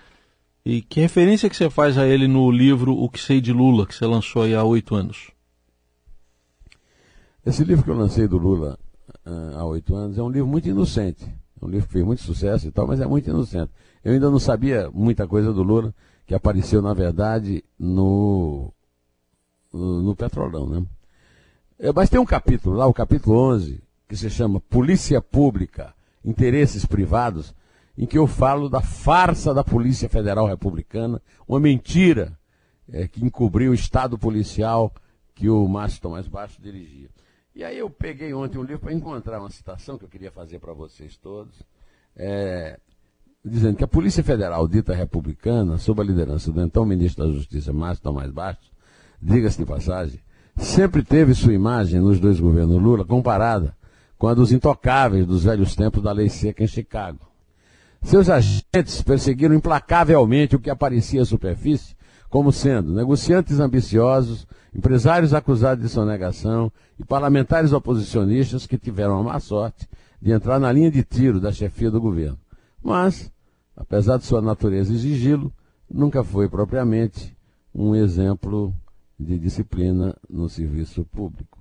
e 0.65 0.81
que 0.81 0.99
referência 0.99 1.49
que 1.49 1.55
você 1.55 1.69
faz 1.69 1.97
a 1.97 2.07
ele 2.07 2.27
no 2.27 2.49
livro 2.49 2.97
O 2.97 3.07
que 3.07 3.19
sei 3.19 3.39
de 3.39 3.53
Lula, 3.53 3.85
que 3.85 3.93
você 3.93 4.05
lançou 4.05 4.41
aí 4.41 4.55
há 4.55 4.63
oito 4.63 4.95
anos? 4.95 5.29
Esse 7.45 7.63
livro 7.63 7.83
que 7.83 7.91
eu 7.91 7.95
lancei 7.95 8.27
do 8.27 8.37
Lula 8.37 8.79
uh, 9.25 9.57
há 9.57 9.65
oito 9.65 9.95
anos 9.95 10.17
é 10.17 10.23
um 10.23 10.29
livro 10.29 10.47
muito 10.47 10.67
inocente. 10.67 11.23
É 11.61 11.63
um 11.63 11.69
livro 11.69 11.85
que 11.85 11.93
fez 11.93 12.03
muito 12.03 12.23
sucesso 12.23 12.67
e 12.67 12.71
tal, 12.71 12.87
mas 12.87 12.99
é 12.99 13.05
muito 13.05 13.29
inocente. 13.29 13.71
Eu 14.03 14.13
ainda 14.13 14.31
não 14.31 14.39
sabia 14.39 14.89
muita 14.91 15.27
coisa 15.27 15.53
do 15.53 15.61
Lula, 15.61 15.93
que 16.25 16.33
apareceu, 16.33 16.81
na 16.81 16.93
verdade, 16.95 17.63
no, 17.77 18.73
no, 19.71 20.01
no 20.01 20.15
Petrolão, 20.15 20.67
né? 20.67 20.83
É, 21.77 21.91
mas 21.93 22.09
tem 22.09 22.19
um 22.19 22.25
capítulo 22.25 22.75
lá, 22.75 22.87
o 22.87 22.93
capítulo 22.93 23.37
11, 23.37 23.83
que 24.07 24.15
se 24.15 24.29
chama 24.29 24.59
Polícia 24.59 25.21
Pública, 25.21 25.93
Interesses 26.23 26.85
Privados, 26.85 27.53
em 27.97 28.05
que 28.05 28.17
eu 28.17 28.27
falo 28.27 28.69
da 28.69 28.81
farsa 28.81 29.53
da 29.53 29.63
Polícia 29.63 30.09
Federal 30.09 30.47
Republicana, 30.47 31.21
uma 31.47 31.59
mentira 31.59 32.37
é, 32.91 33.07
que 33.07 33.23
encobriu 33.23 33.71
o 33.71 33.75
Estado 33.75 34.17
policial 34.17 34.93
que 35.33 35.49
o 35.49 35.67
Márcio 35.67 36.01
Tomás 36.01 36.27
Baixo 36.27 36.61
dirigia. 36.61 37.09
E 37.55 37.63
aí 37.63 37.77
eu 37.77 37.89
peguei 37.89 38.33
ontem 38.33 38.57
um 38.57 38.63
livro 38.63 38.79
para 38.79 38.93
encontrar 38.93 39.39
uma 39.39 39.49
citação 39.49 39.97
que 39.97 40.03
eu 40.03 40.09
queria 40.09 40.31
fazer 40.31 40.59
para 40.59 40.73
vocês 40.73 41.15
todos, 41.15 41.63
é, 42.15 42.77
dizendo 43.43 43.77
que 43.77 43.83
a 43.83 43.87
Polícia 43.87 44.23
Federal, 44.23 44.67
dita 44.67 44.93
republicana, 44.93 45.77
sob 45.77 46.01
a 46.01 46.03
liderança 46.03 46.51
do 46.51 46.61
então 46.61 46.85
ministro 46.85 47.25
da 47.25 47.31
Justiça, 47.31 47.71
Márcio 47.71 48.03
Tomás 48.03 48.29
Bastos, 48.29 48.71
diga-se 49.21 49.57
de 49.57 49.65
passagem, 49.65 50.19
sempre 50.57 51.01
teve 51.01 51.33
sua 51.33 51.53
imagem 51.53 52.01
nos 52.01 52.19
dois 52.19 52.39
governos 52.39 52.81
Lula 52.81 53.05
comparada 53.05 53.75
com 54.17 54.27
a 54.27 54.33
dos 54.33 54.51
intocáveis 54.51 55.25
dos 55.25 55.43
velhos 55.43 55.75
tempos 55.75 56.03
da 56.03 56.11
lei 56.11 56.29
seca 56.29 56.63
em 56.63 56.67
Chicago. 56.67 57.34
Seus 58.05 58.29
agentes 58.29 59.01
perseguiram 59.01 59.55
implacavelmente 59.55 60.55
o 60.55 60.59
que 60.59 60.69
aparecia 60.69 61.23
à 61.23 61.25
superfície 61.25 61.95
como 62.29 62.51
sendo 62.51 62.93
negociantes 62.93 63.59
ambiciosos, 63.59 64.45
empresários 64.75 65.33
acusados 65.33 65.83
de 65.83 65.89
sonegação 65.89 66.71
e 66.99 67.03
parlamentares 67.03 67.73
oposicionistas 67.73 68.67
que 68.67 68.77
tiveram 68.77 69.17
a 69.17 69.23
má 69.23 69.39
sorte 69.39 69.87
de 70.21 70.31
entrar 70.31 70.59
na 70.59 70.71
linha 70.71 70.91
de 70.91 71.03
tiro 71.03 71.39
da 71.39 71.51
chefia 71.51 71.89
do 71.89 71.99
governo. 71.99 72.37
Mas, 72.83 73.31
apesar 73.75 74.17
de 74.17 74.25
sua 74.25 74.41
natureza 74.41 74.93
exigi-lo, 74.93 75.51
nunca 75.89 76.23
foi 76.23 76.47
propriamente 76.47 77.35
um 77.73 77.95
exemplo 77.95 78.71
de 79.19 79.39
disciplina 79.39 80.15
no 80.29 80.47
serviço 80.47 81.03
público. 81.05 81.57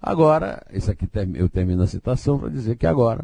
Agora, 0.00 0.64
isso 0.72 0.90
aqui 0.90 1.06
eu 1.34 1.50
termino 1.50 1.82
a 1.82 1.86
citação 1.86 2.38
para 2.38 2.48
dizer 2.48 2.76
que 2.76 2.86
agora 2.86 3.22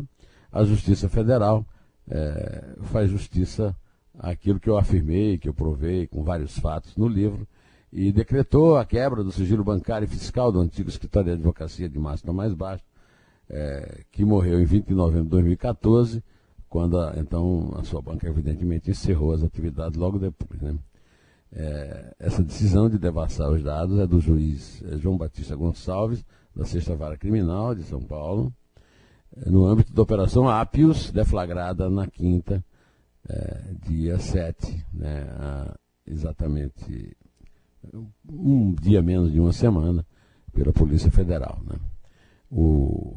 a 0.53 0.65
Justiça 0.65 1.09
Federal 1.09 1.65
é, 2.09 2.75
faz 2.85 3.11
justiça 3.11 3.77
àquilo 4.19 4.61
que 4.61 4.69
eu 4.69 4.77
afirmei, 4.77 5.39
que 5.39 5.49
eu 5.49 5.55
provei 5.55 6.07
com 6.07 6.23
vários 6.23 6.59
fatos 6.59 6.97
no 6.97 7.09
livro, 7.09 7.47
e 7.93 8.11
decretou 8.11 8.77
a 8.77 8.85
quebra 8.85 9.23
do 9.23 9.31
sigilo 9.31 9.63
bancário 9.63 10.07
e 10.07 10.09
fiscal 10.09 10.51
do 10.51 10.61
antigo 10.61 10.89
escritório 10.89 11.27
de 11.27 11.35
advocacia 11.35 11.89
de 11.89 11.99
Márcio 11.99 12.33
Mais 12.33 12.55
Baixo, 12.55 12.85
é, 13.51 14.05
que 14.11 14.25
morreu 14.25 14.61
em 14.61 14.65
20 14.65 14.87
de 14.87 14.95
novembro 14.95 15.25
de 15.25 15.31
2014, 15.31 16.23
quando 16.69 16.99
a, 16.99 17.15
então 17.19 17.75
a 17.77 17.85
sua 17.85 18.01
banca 18.01 18.27
evidentemente 18.27 18.91
encerrou 18.91 19.33
as 19.33 19.43
atividades 19.43 19.99
logo 19.99 20.19
depois. 20.19 20.61
Né? 20.63 20.75
É, 21.55 22.15
essa 22.19 22.43
decisão 22.43 22.89
de 22.89 22.99
devassar 22.99 23.51
os 23.51 23.63
dados 23.63 23.99
é 23.99 24.07
do 24.07 24.21
juiz 24.21 24.83
é, 24.85 24.97
João 24.97 25.19
Batista 25.19 25.55
Gonçalves, 25.55 26.25
da 26.57 26.65
Sexta 26.65 26.97
Vara 26.97 27.19
Criminal 27.19 27.75
de 27.75 27.83
São 27.83 28.01
Paulo, 28.01 28.53
no 29.47 29.67
âmbito 29.67 29.93
da 29.93 30.03
Operação 30.03 30.49
Apios, 30.49 31.11
deflagrada 31.11 31.89
na 31.89 32.07
quinta, 32.07 32.65
é, 33.29 33.61
dia 33.89 34.19
7, 34.19 34.85
né, 34.93 35.27
exatamente 36.07 37.17
um 38.29 38.75
dia 38.75 39.03
menos 39.03 39.33
de 39.33 39.41
uma 39.41 39.53
semana, 39.53 40.05
pela 40.53 40.73
Polícia 40.73 41.11
Federal. 41.11 41.59
Né. 41.67 41.77
O, 42.51 43.17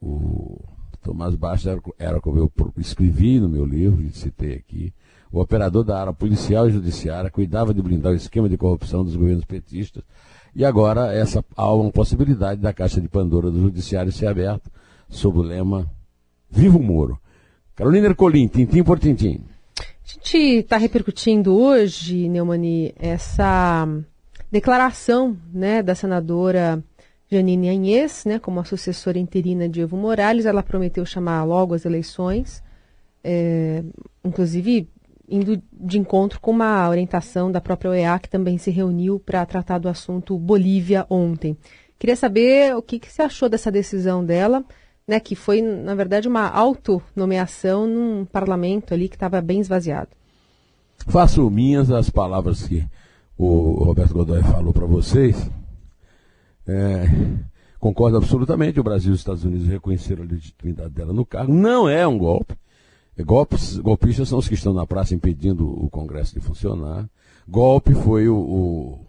o 0.00 0.60
Tomás 1.02 1.34
Bastos 1.34 1.66
era, 1.66 1.80
era 1.98 2.20
como 2.20 2.38
eu 2.38 2.52
escrevi 2.78 3.40
no 3.40 3.48
meu 3.48 3.64
livro, 3.64 4.02
e 4.02 4.10
citei 4.12 4.54
aqui, 4.54 4.92
o 5.30 5.40
operador 5.40 5.84
da 5.84 6.00
área 6.00 6.12
policial 6.12 6.68
e 6.68 6.72
judiciária 6.72 7.30
cuidava 7.30 7.74
de 7.74 7.82
blindar 7.82 8.12
o 8.12 8.16
esquema 8.16 8.48
de 8.48 8.56
corrupção 8.56 9.04
dos 9.04 9.16
governos 9.16 9.44
petistas, 9.44 10.02
e 10.54 10.64
agora 10.64 11.12
essa, 11.12 11.44
há 11.56 11.72
uma 11.72 11.90
possibilidade 11.90 12.60
da 12.60 12.72
caixa 12.72 13.00
de 13.00 13.08
Pandora 13.08 13.50
do 13.50 13.60
judiciário 13.60 14.10
ser 14.10 14.26
aberta 14.26 14.70
sob 15.08 15.38
o 15.38 15.42
lema 15.42 15.90
Viva 16.50 16.78
o 16.78 16.82
Moro. 16.82 17.18
Carolina 17.74 18.08
Ercolim, 18.08 18.48
tintim 18.48 18.82
por 18.82 18.98
tintim. 18.98 19.40
A 19.78 19.84
gente 20.06 20.38
está 20.38 20.76
repercutindo 20.76 21.54
hoje, 21.54 22.28
Neumani, 22.28 22.94
essa 22.98 23.86
declaração 24.50 25.36
né, 25.52 25.82
da 25.82 25.94
senadora 25.94 26.82
Janine 27.30 27.68
Anhes, 27.68 28.24
né, 28.24 28.38
como 28.38 28.58
a 28.58 28.64
sucessora 28.64 29.18
interina 29.18 29.68
de 29.68 29.82
Evo 29.82 29.96
Morales. 29.96 30.46
Ela 30.46 30.62
prometeu 30.62 31.04
chamar 31.04 31.44
logo 31.44 31.74
as 31.74 31.84
eleições, 31.84 32.62
é, 33.22 33.84
inclusive 34.24 34.88
indo 35.28 35.62
de 35.72 35.98
encontro 35.98 36.40
com 36.40 36.50
uma 36.50 36.88
orientação 36.88 37.52
da 37.52 37.60
própria 37.60 37.90
OEA, 37.90 38.18
que 38.18 38.30
também 38.30 38.56
se 38.56 38.70
reuniu 38.70 39.20
para 39.20 39.44
tratar 39.44 39.78
do 39.78 39.88
assunto 39.88 40.38
Bolívia 40.38 41.06
ontem. 41.10 41.56
Queria 41.98 42.16
saber 42.16 42.74
o 42.74 42.80
que, 42.80 42.98
que 42.98 43.12
você 43.12 43.22
achou 43.22 43.48
dessa 43.48 43.70
decisão 43.70 44.24
dela, 44.24 44.64
né, 45.08 45.18
que 45.18 45.34
foi, 45.34 45.62
na 45.62 45.94
verdade, 45.94 46.28
uma 46.28 46.46
autonomeação 46.46 47.86
num 47.86 48.26
parlamento 48.26 48.92
ali 48.92 49.08
que 49.08 49.16
estava 49.16 49.40
bem 49.40 49.58
esvaziado. 49.58 50.10
Faço 51.06 51.48
minhas 51.48 51.90
as 51.90 52.10
palavras 52.10 52.64
que 52.64 52.84
o 53.38 53.84
Roberto 53.84 54.12
Godoy 54.12 54.42
falou 54.42 54.74
para 54.74 54.84
vocês. 54.84 55.50
É, 56.66 57.06
concordo 57.80 58.18
absolutamente, 58.18 58.78
o 58.78 58.82
Brasil 58.84 59.12
e 59.12 59.14
os 59.14 59.20
Estados 59.20 59.44
Unidos 59.44 59.66
reconheceram 59.66 60.24
a 60.24 60.26
legitimidade 60.26 60.90
dela 60.90 61.14
no 61.14 61.24
cargo. 61.24 61.54
Não 61.54 61.88
é 61.88 62.06
um 62.06 62.18
golpe. 62.18 62.54
Golpes, 63.18 63.78
golpistas 63.78 64.28
são 64.28 64.38
os 64.38 64.46
que 64.46 64.54
estão 64.54 64.74
na 64.74 64.86
praça 64.86 65.14
impedindo 65.14 65.66
o 65.66 65.88
Congresso 65.88 66.34
de 66.34 66.40
funcionar. 66.40 67.08
Golpe 67.48 67.94
foi 67.94 68.28
o, 68.28 68.36
o, 68.36 69.06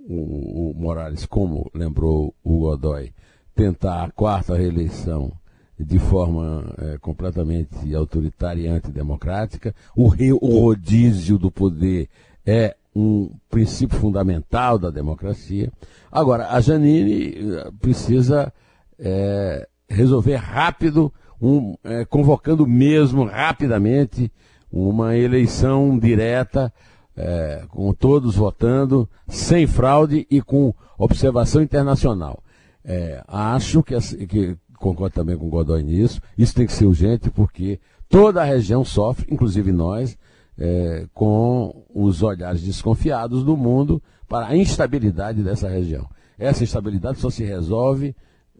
o, 0.00 0.70
o 0.70 0.74
Morales, 0.74 1.24
como 1.24 1.70
lembrou 1.72 2.34
o 2.42 2.58
Godoy, 2.58 3.12
tentar 3.54 4.04
a 4.04 4.10
quarta 4.10 4.56
reeleição 4.56 5.32
de 5.78 5.98
forma 5.98 6.72
é, 6.78 6.98
completamente 6.98 7.94
autoritária 7.94 8.62
e 8.62 8.68
antidemocrática. 8.68 9.74
O, 9.96 10.12
o 10.40 10.60
rodízio 10.60 11.38
do 11.38 11.50
poder 11.50 12.08
é 12.44 12.76
um 12.94 13.30
princípio 13.48 13.98
fundamental 13.98 14.78
da 14.78 14.90
democracia. 14.90 15.72
Agora, 16.10 16.48
a 16.48 16.60
Janine 16.60 17.34
eh, 17.36 17.70
precisa 17.80 18.52
é, 18.98 19.66
resolver 19.88 20.36
rápido 20.36 21.12
um, 21.40 21.76
é, 21.84 22.04
convocando 22.04 22.66
mesmo 22.66 23.24
rapidamente 23.24 24.30
uma 24.72 25.16
eleição 25.16 25.98
direta, 25.98 26.72
é, 27.16 27.64
com 27.68 27.92
todos 27.92 28.36
votando, 28.36 29.08
sem 29.28 29.66
fraude 29.66 30.26
e 30.30 30.40
com 30.42 30.74
observação 30.98 31.62
internacional. 31.62 32.42
É, 32.84 33.22
acho 33.26 33.82
que, 33.82 33.94
que, 34.26 34.56
concordo 34.78 35.14
também 35.14 35.36
com 35.36 35.46
o 35.46 35.50
Godoy 35.50 35.82
nisso, 35.82 36.20
isso 36.36 36.54
tem 36.54 36.66
que 36.66 36.72
ser 36.72 36.86
urgente 36.86 37.30
porque 37.30 37.78
toda 38.08 38.40
a 38.40 38.44
região 38.44 38.84
sofre, 38.84 39.26
inclusive 39.30 39.72
nós, 39.72 40.16
é, 40.58 41.06
com 41.12 41.84
os 41.94 42.22
olhares 42.22 42.62
desconfiados 42.62 43.44
do 43.44 43.56
mundo 43.56 44.02
para 44.28 44.48
a 44.48 44.56
instabilidade 44.56 45.42
dessa 45.42 45.68
região. 45.68 46.08
Essa 46.38 46.64
instabilidade 46.64 47.18
só 47.18 47.28
se 47.28 47.44
resolve 47.44 48.14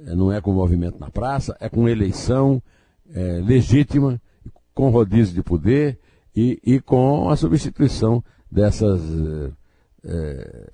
é, 0.06 0.14
não 0.14 0.32
é 0.32 0.40
com 0.40 0.52
movimento 0.52 0.98
na 0.98 1.10
praça, 1.10 1.56
é 1.60 1.68
com 1.68 1.88
eleição 1.88 2.62
é, 3.12 3.40
legítima, 3.44 4.20
com 4.74 4.88
rodízio 4.90 5.34
de 5.34 5.42
poder 5.42 5.98
e, 6.34 6.60
e, 6.64 6.80
com 6.80 7.28
a 7.28 7.36
substituição 7.36 8.22
dessas, 8.50 9.00
é, 10.04 10.70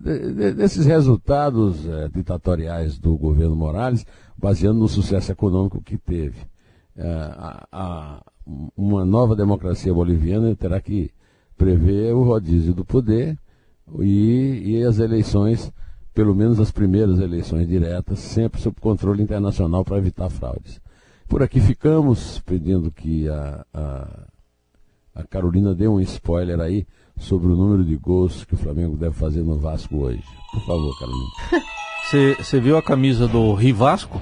desses 0.00 0.86
resultados 0.86 1.86
é, 1.86 2.08
ditatoriais 2.08 2.98
do 2.98 3.16
governo 3.16 3.54
Morales, 3.54 4.06
baseando 4.36 4.80
no 4.80 4.88
sucesso 4.88 5.30
econômico 5.30 5.82
que 5.82 5.98
teve. 5.98 6.38
É, 6.96 7.06
a, 7.06 7.66
a, 7.70 8.22
uma 8.76 9.04
nova 9.04 9.36
democracia 9.36 9.92
boliviana 9.92 10.54
terá 10.56 10.80
que 10.80 11.10
prever 11.56 12.14
o 12.14 12.22
rodízio 12.22 12.74
do 12.74 12.84
poder 12.84 13.38
e, 14.00 14.62
e 14.64 14.82
as 14.82 14.98
eleições, 14.98 15.70
pelo 16.14 16.34
menos 16.34 16.58
as 16.58 16.70
primeiras 16.70 17.18
eleições 17.20 17.68
diretas, 17.68 18.18
sempre 18.18 18.60
sob 18.60 18.80
controle 18.80 19.22
internacional 19.22 19.84
para 19.84 19.98
evitar 19.98 20.30
fraudes. 20.30 20.80
Por 21.28 21.42
aqui 21.42 21.60
ficamos, 21.60 22.40
pedindo 22.40 22.90
que 22.90 23.28
a, 23.28 23.64
a, 23.72 24.26
a 25.14 25.22
Carolina 25.22 25.74
dê 25.74 25.88
um 25.88 26.00
spoiler 26.00 26.60
aí 26.60 26.86
sobre 27.18 27.48
o 27.48 27.56
número 27.56 27.84
de 27.84 27.96
gols 27.96 28.44
que 28.44 28.54
o 28.54 28.56
Flamengo 28.56 28.96
deve 28.96 29.14
fazer 29.14 29.42
no 29.42 29.58
Vasco 29.58 29.96
hoje. 29.96 30.22
Por 30.52 30.66
favor, 30.66 30.98
Carolina. 30.98 31.30
Você 32.42 32.60
viu 32.60 32.76
a 32.76 32.82
camisa 32.82 33.28
do 33.28 33.54
Rivasco? 33.54 34.20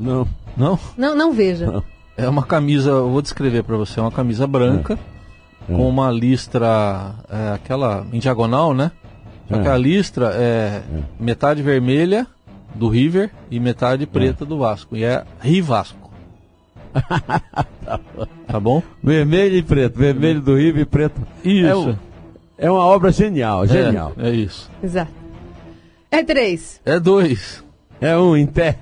Não. 0.00 0.26
Não? 0.56 0.78
Não, 0.96 1.14
não 1.14 1.32
veja. 1.32 1.70
Não. 1.70 1.84
É 2.16 2.28
uma 2.28 2.42
camisa, 2.42 2.90
eu 2.90 3.10
vou 3.10 3.22
descrever 3.22 3.62
para 3.62 3.76
você, 3.76 4.00
é 4.00 4.02
uma 4.02 4.10
camisa 4.10 4.46
branca 4.46 4.98
é. 5.68 5.72
com 5.72 5.88
uma 5.88 6.10
listra, 6.10 7.14
é, 7.28 7.52
aquela 7.52 8.06
em 8.12 8.18
diagonal, 8.18 8.74
né? 8.74 8.90
Só 9.48 9.56
é. 9.56 9.62
que 9.62 9.68
a 9.68 9.76
listra 9.76 10.32
é, 10.34 10.38
é, 10.38 10.82
metade 11.20 11.62
vermelha 11.62 12.26
do 12.74 12.88
River 12.88 13.30
e 13.50 13.60
metade 13.60 14.06
preta 14.06 14.44
do 14.44 14.58
Vasco. 14.58 14.96
E 14.96 15.04
é 15.04 15.24
Rivasco. 15.40 16.07
tá 18.46 18.60
bom? 18.60 18.82
Vermelho 19.02 19.56
e 19.56 19.62
preto, 19.62 19.98
vermelho 19.98 20.40
do 20.40 20.56
River 20.56 20.82
e 20.82 20.84
preto. 20.84 21.20
Isso. 21.44 21.98
É, 22.56 22.66
é 22.66 22.70
uma 22.70 22.84
obra 22.84 23.10
genial, 23.10 23.66
genial. 23.66 24.12
É, 24.16 24.28
é 24.28 24.32
isso. 24.32 24.70
Exato. 24.82 25.12
É 26.10 26.22
três. 26.22 26.80
É 26.84 26.98
dois. 26.98 27.64
É 28.00 28.16
um 28.16 28.36
em 28.36 28.46
pé. 28.46 28.78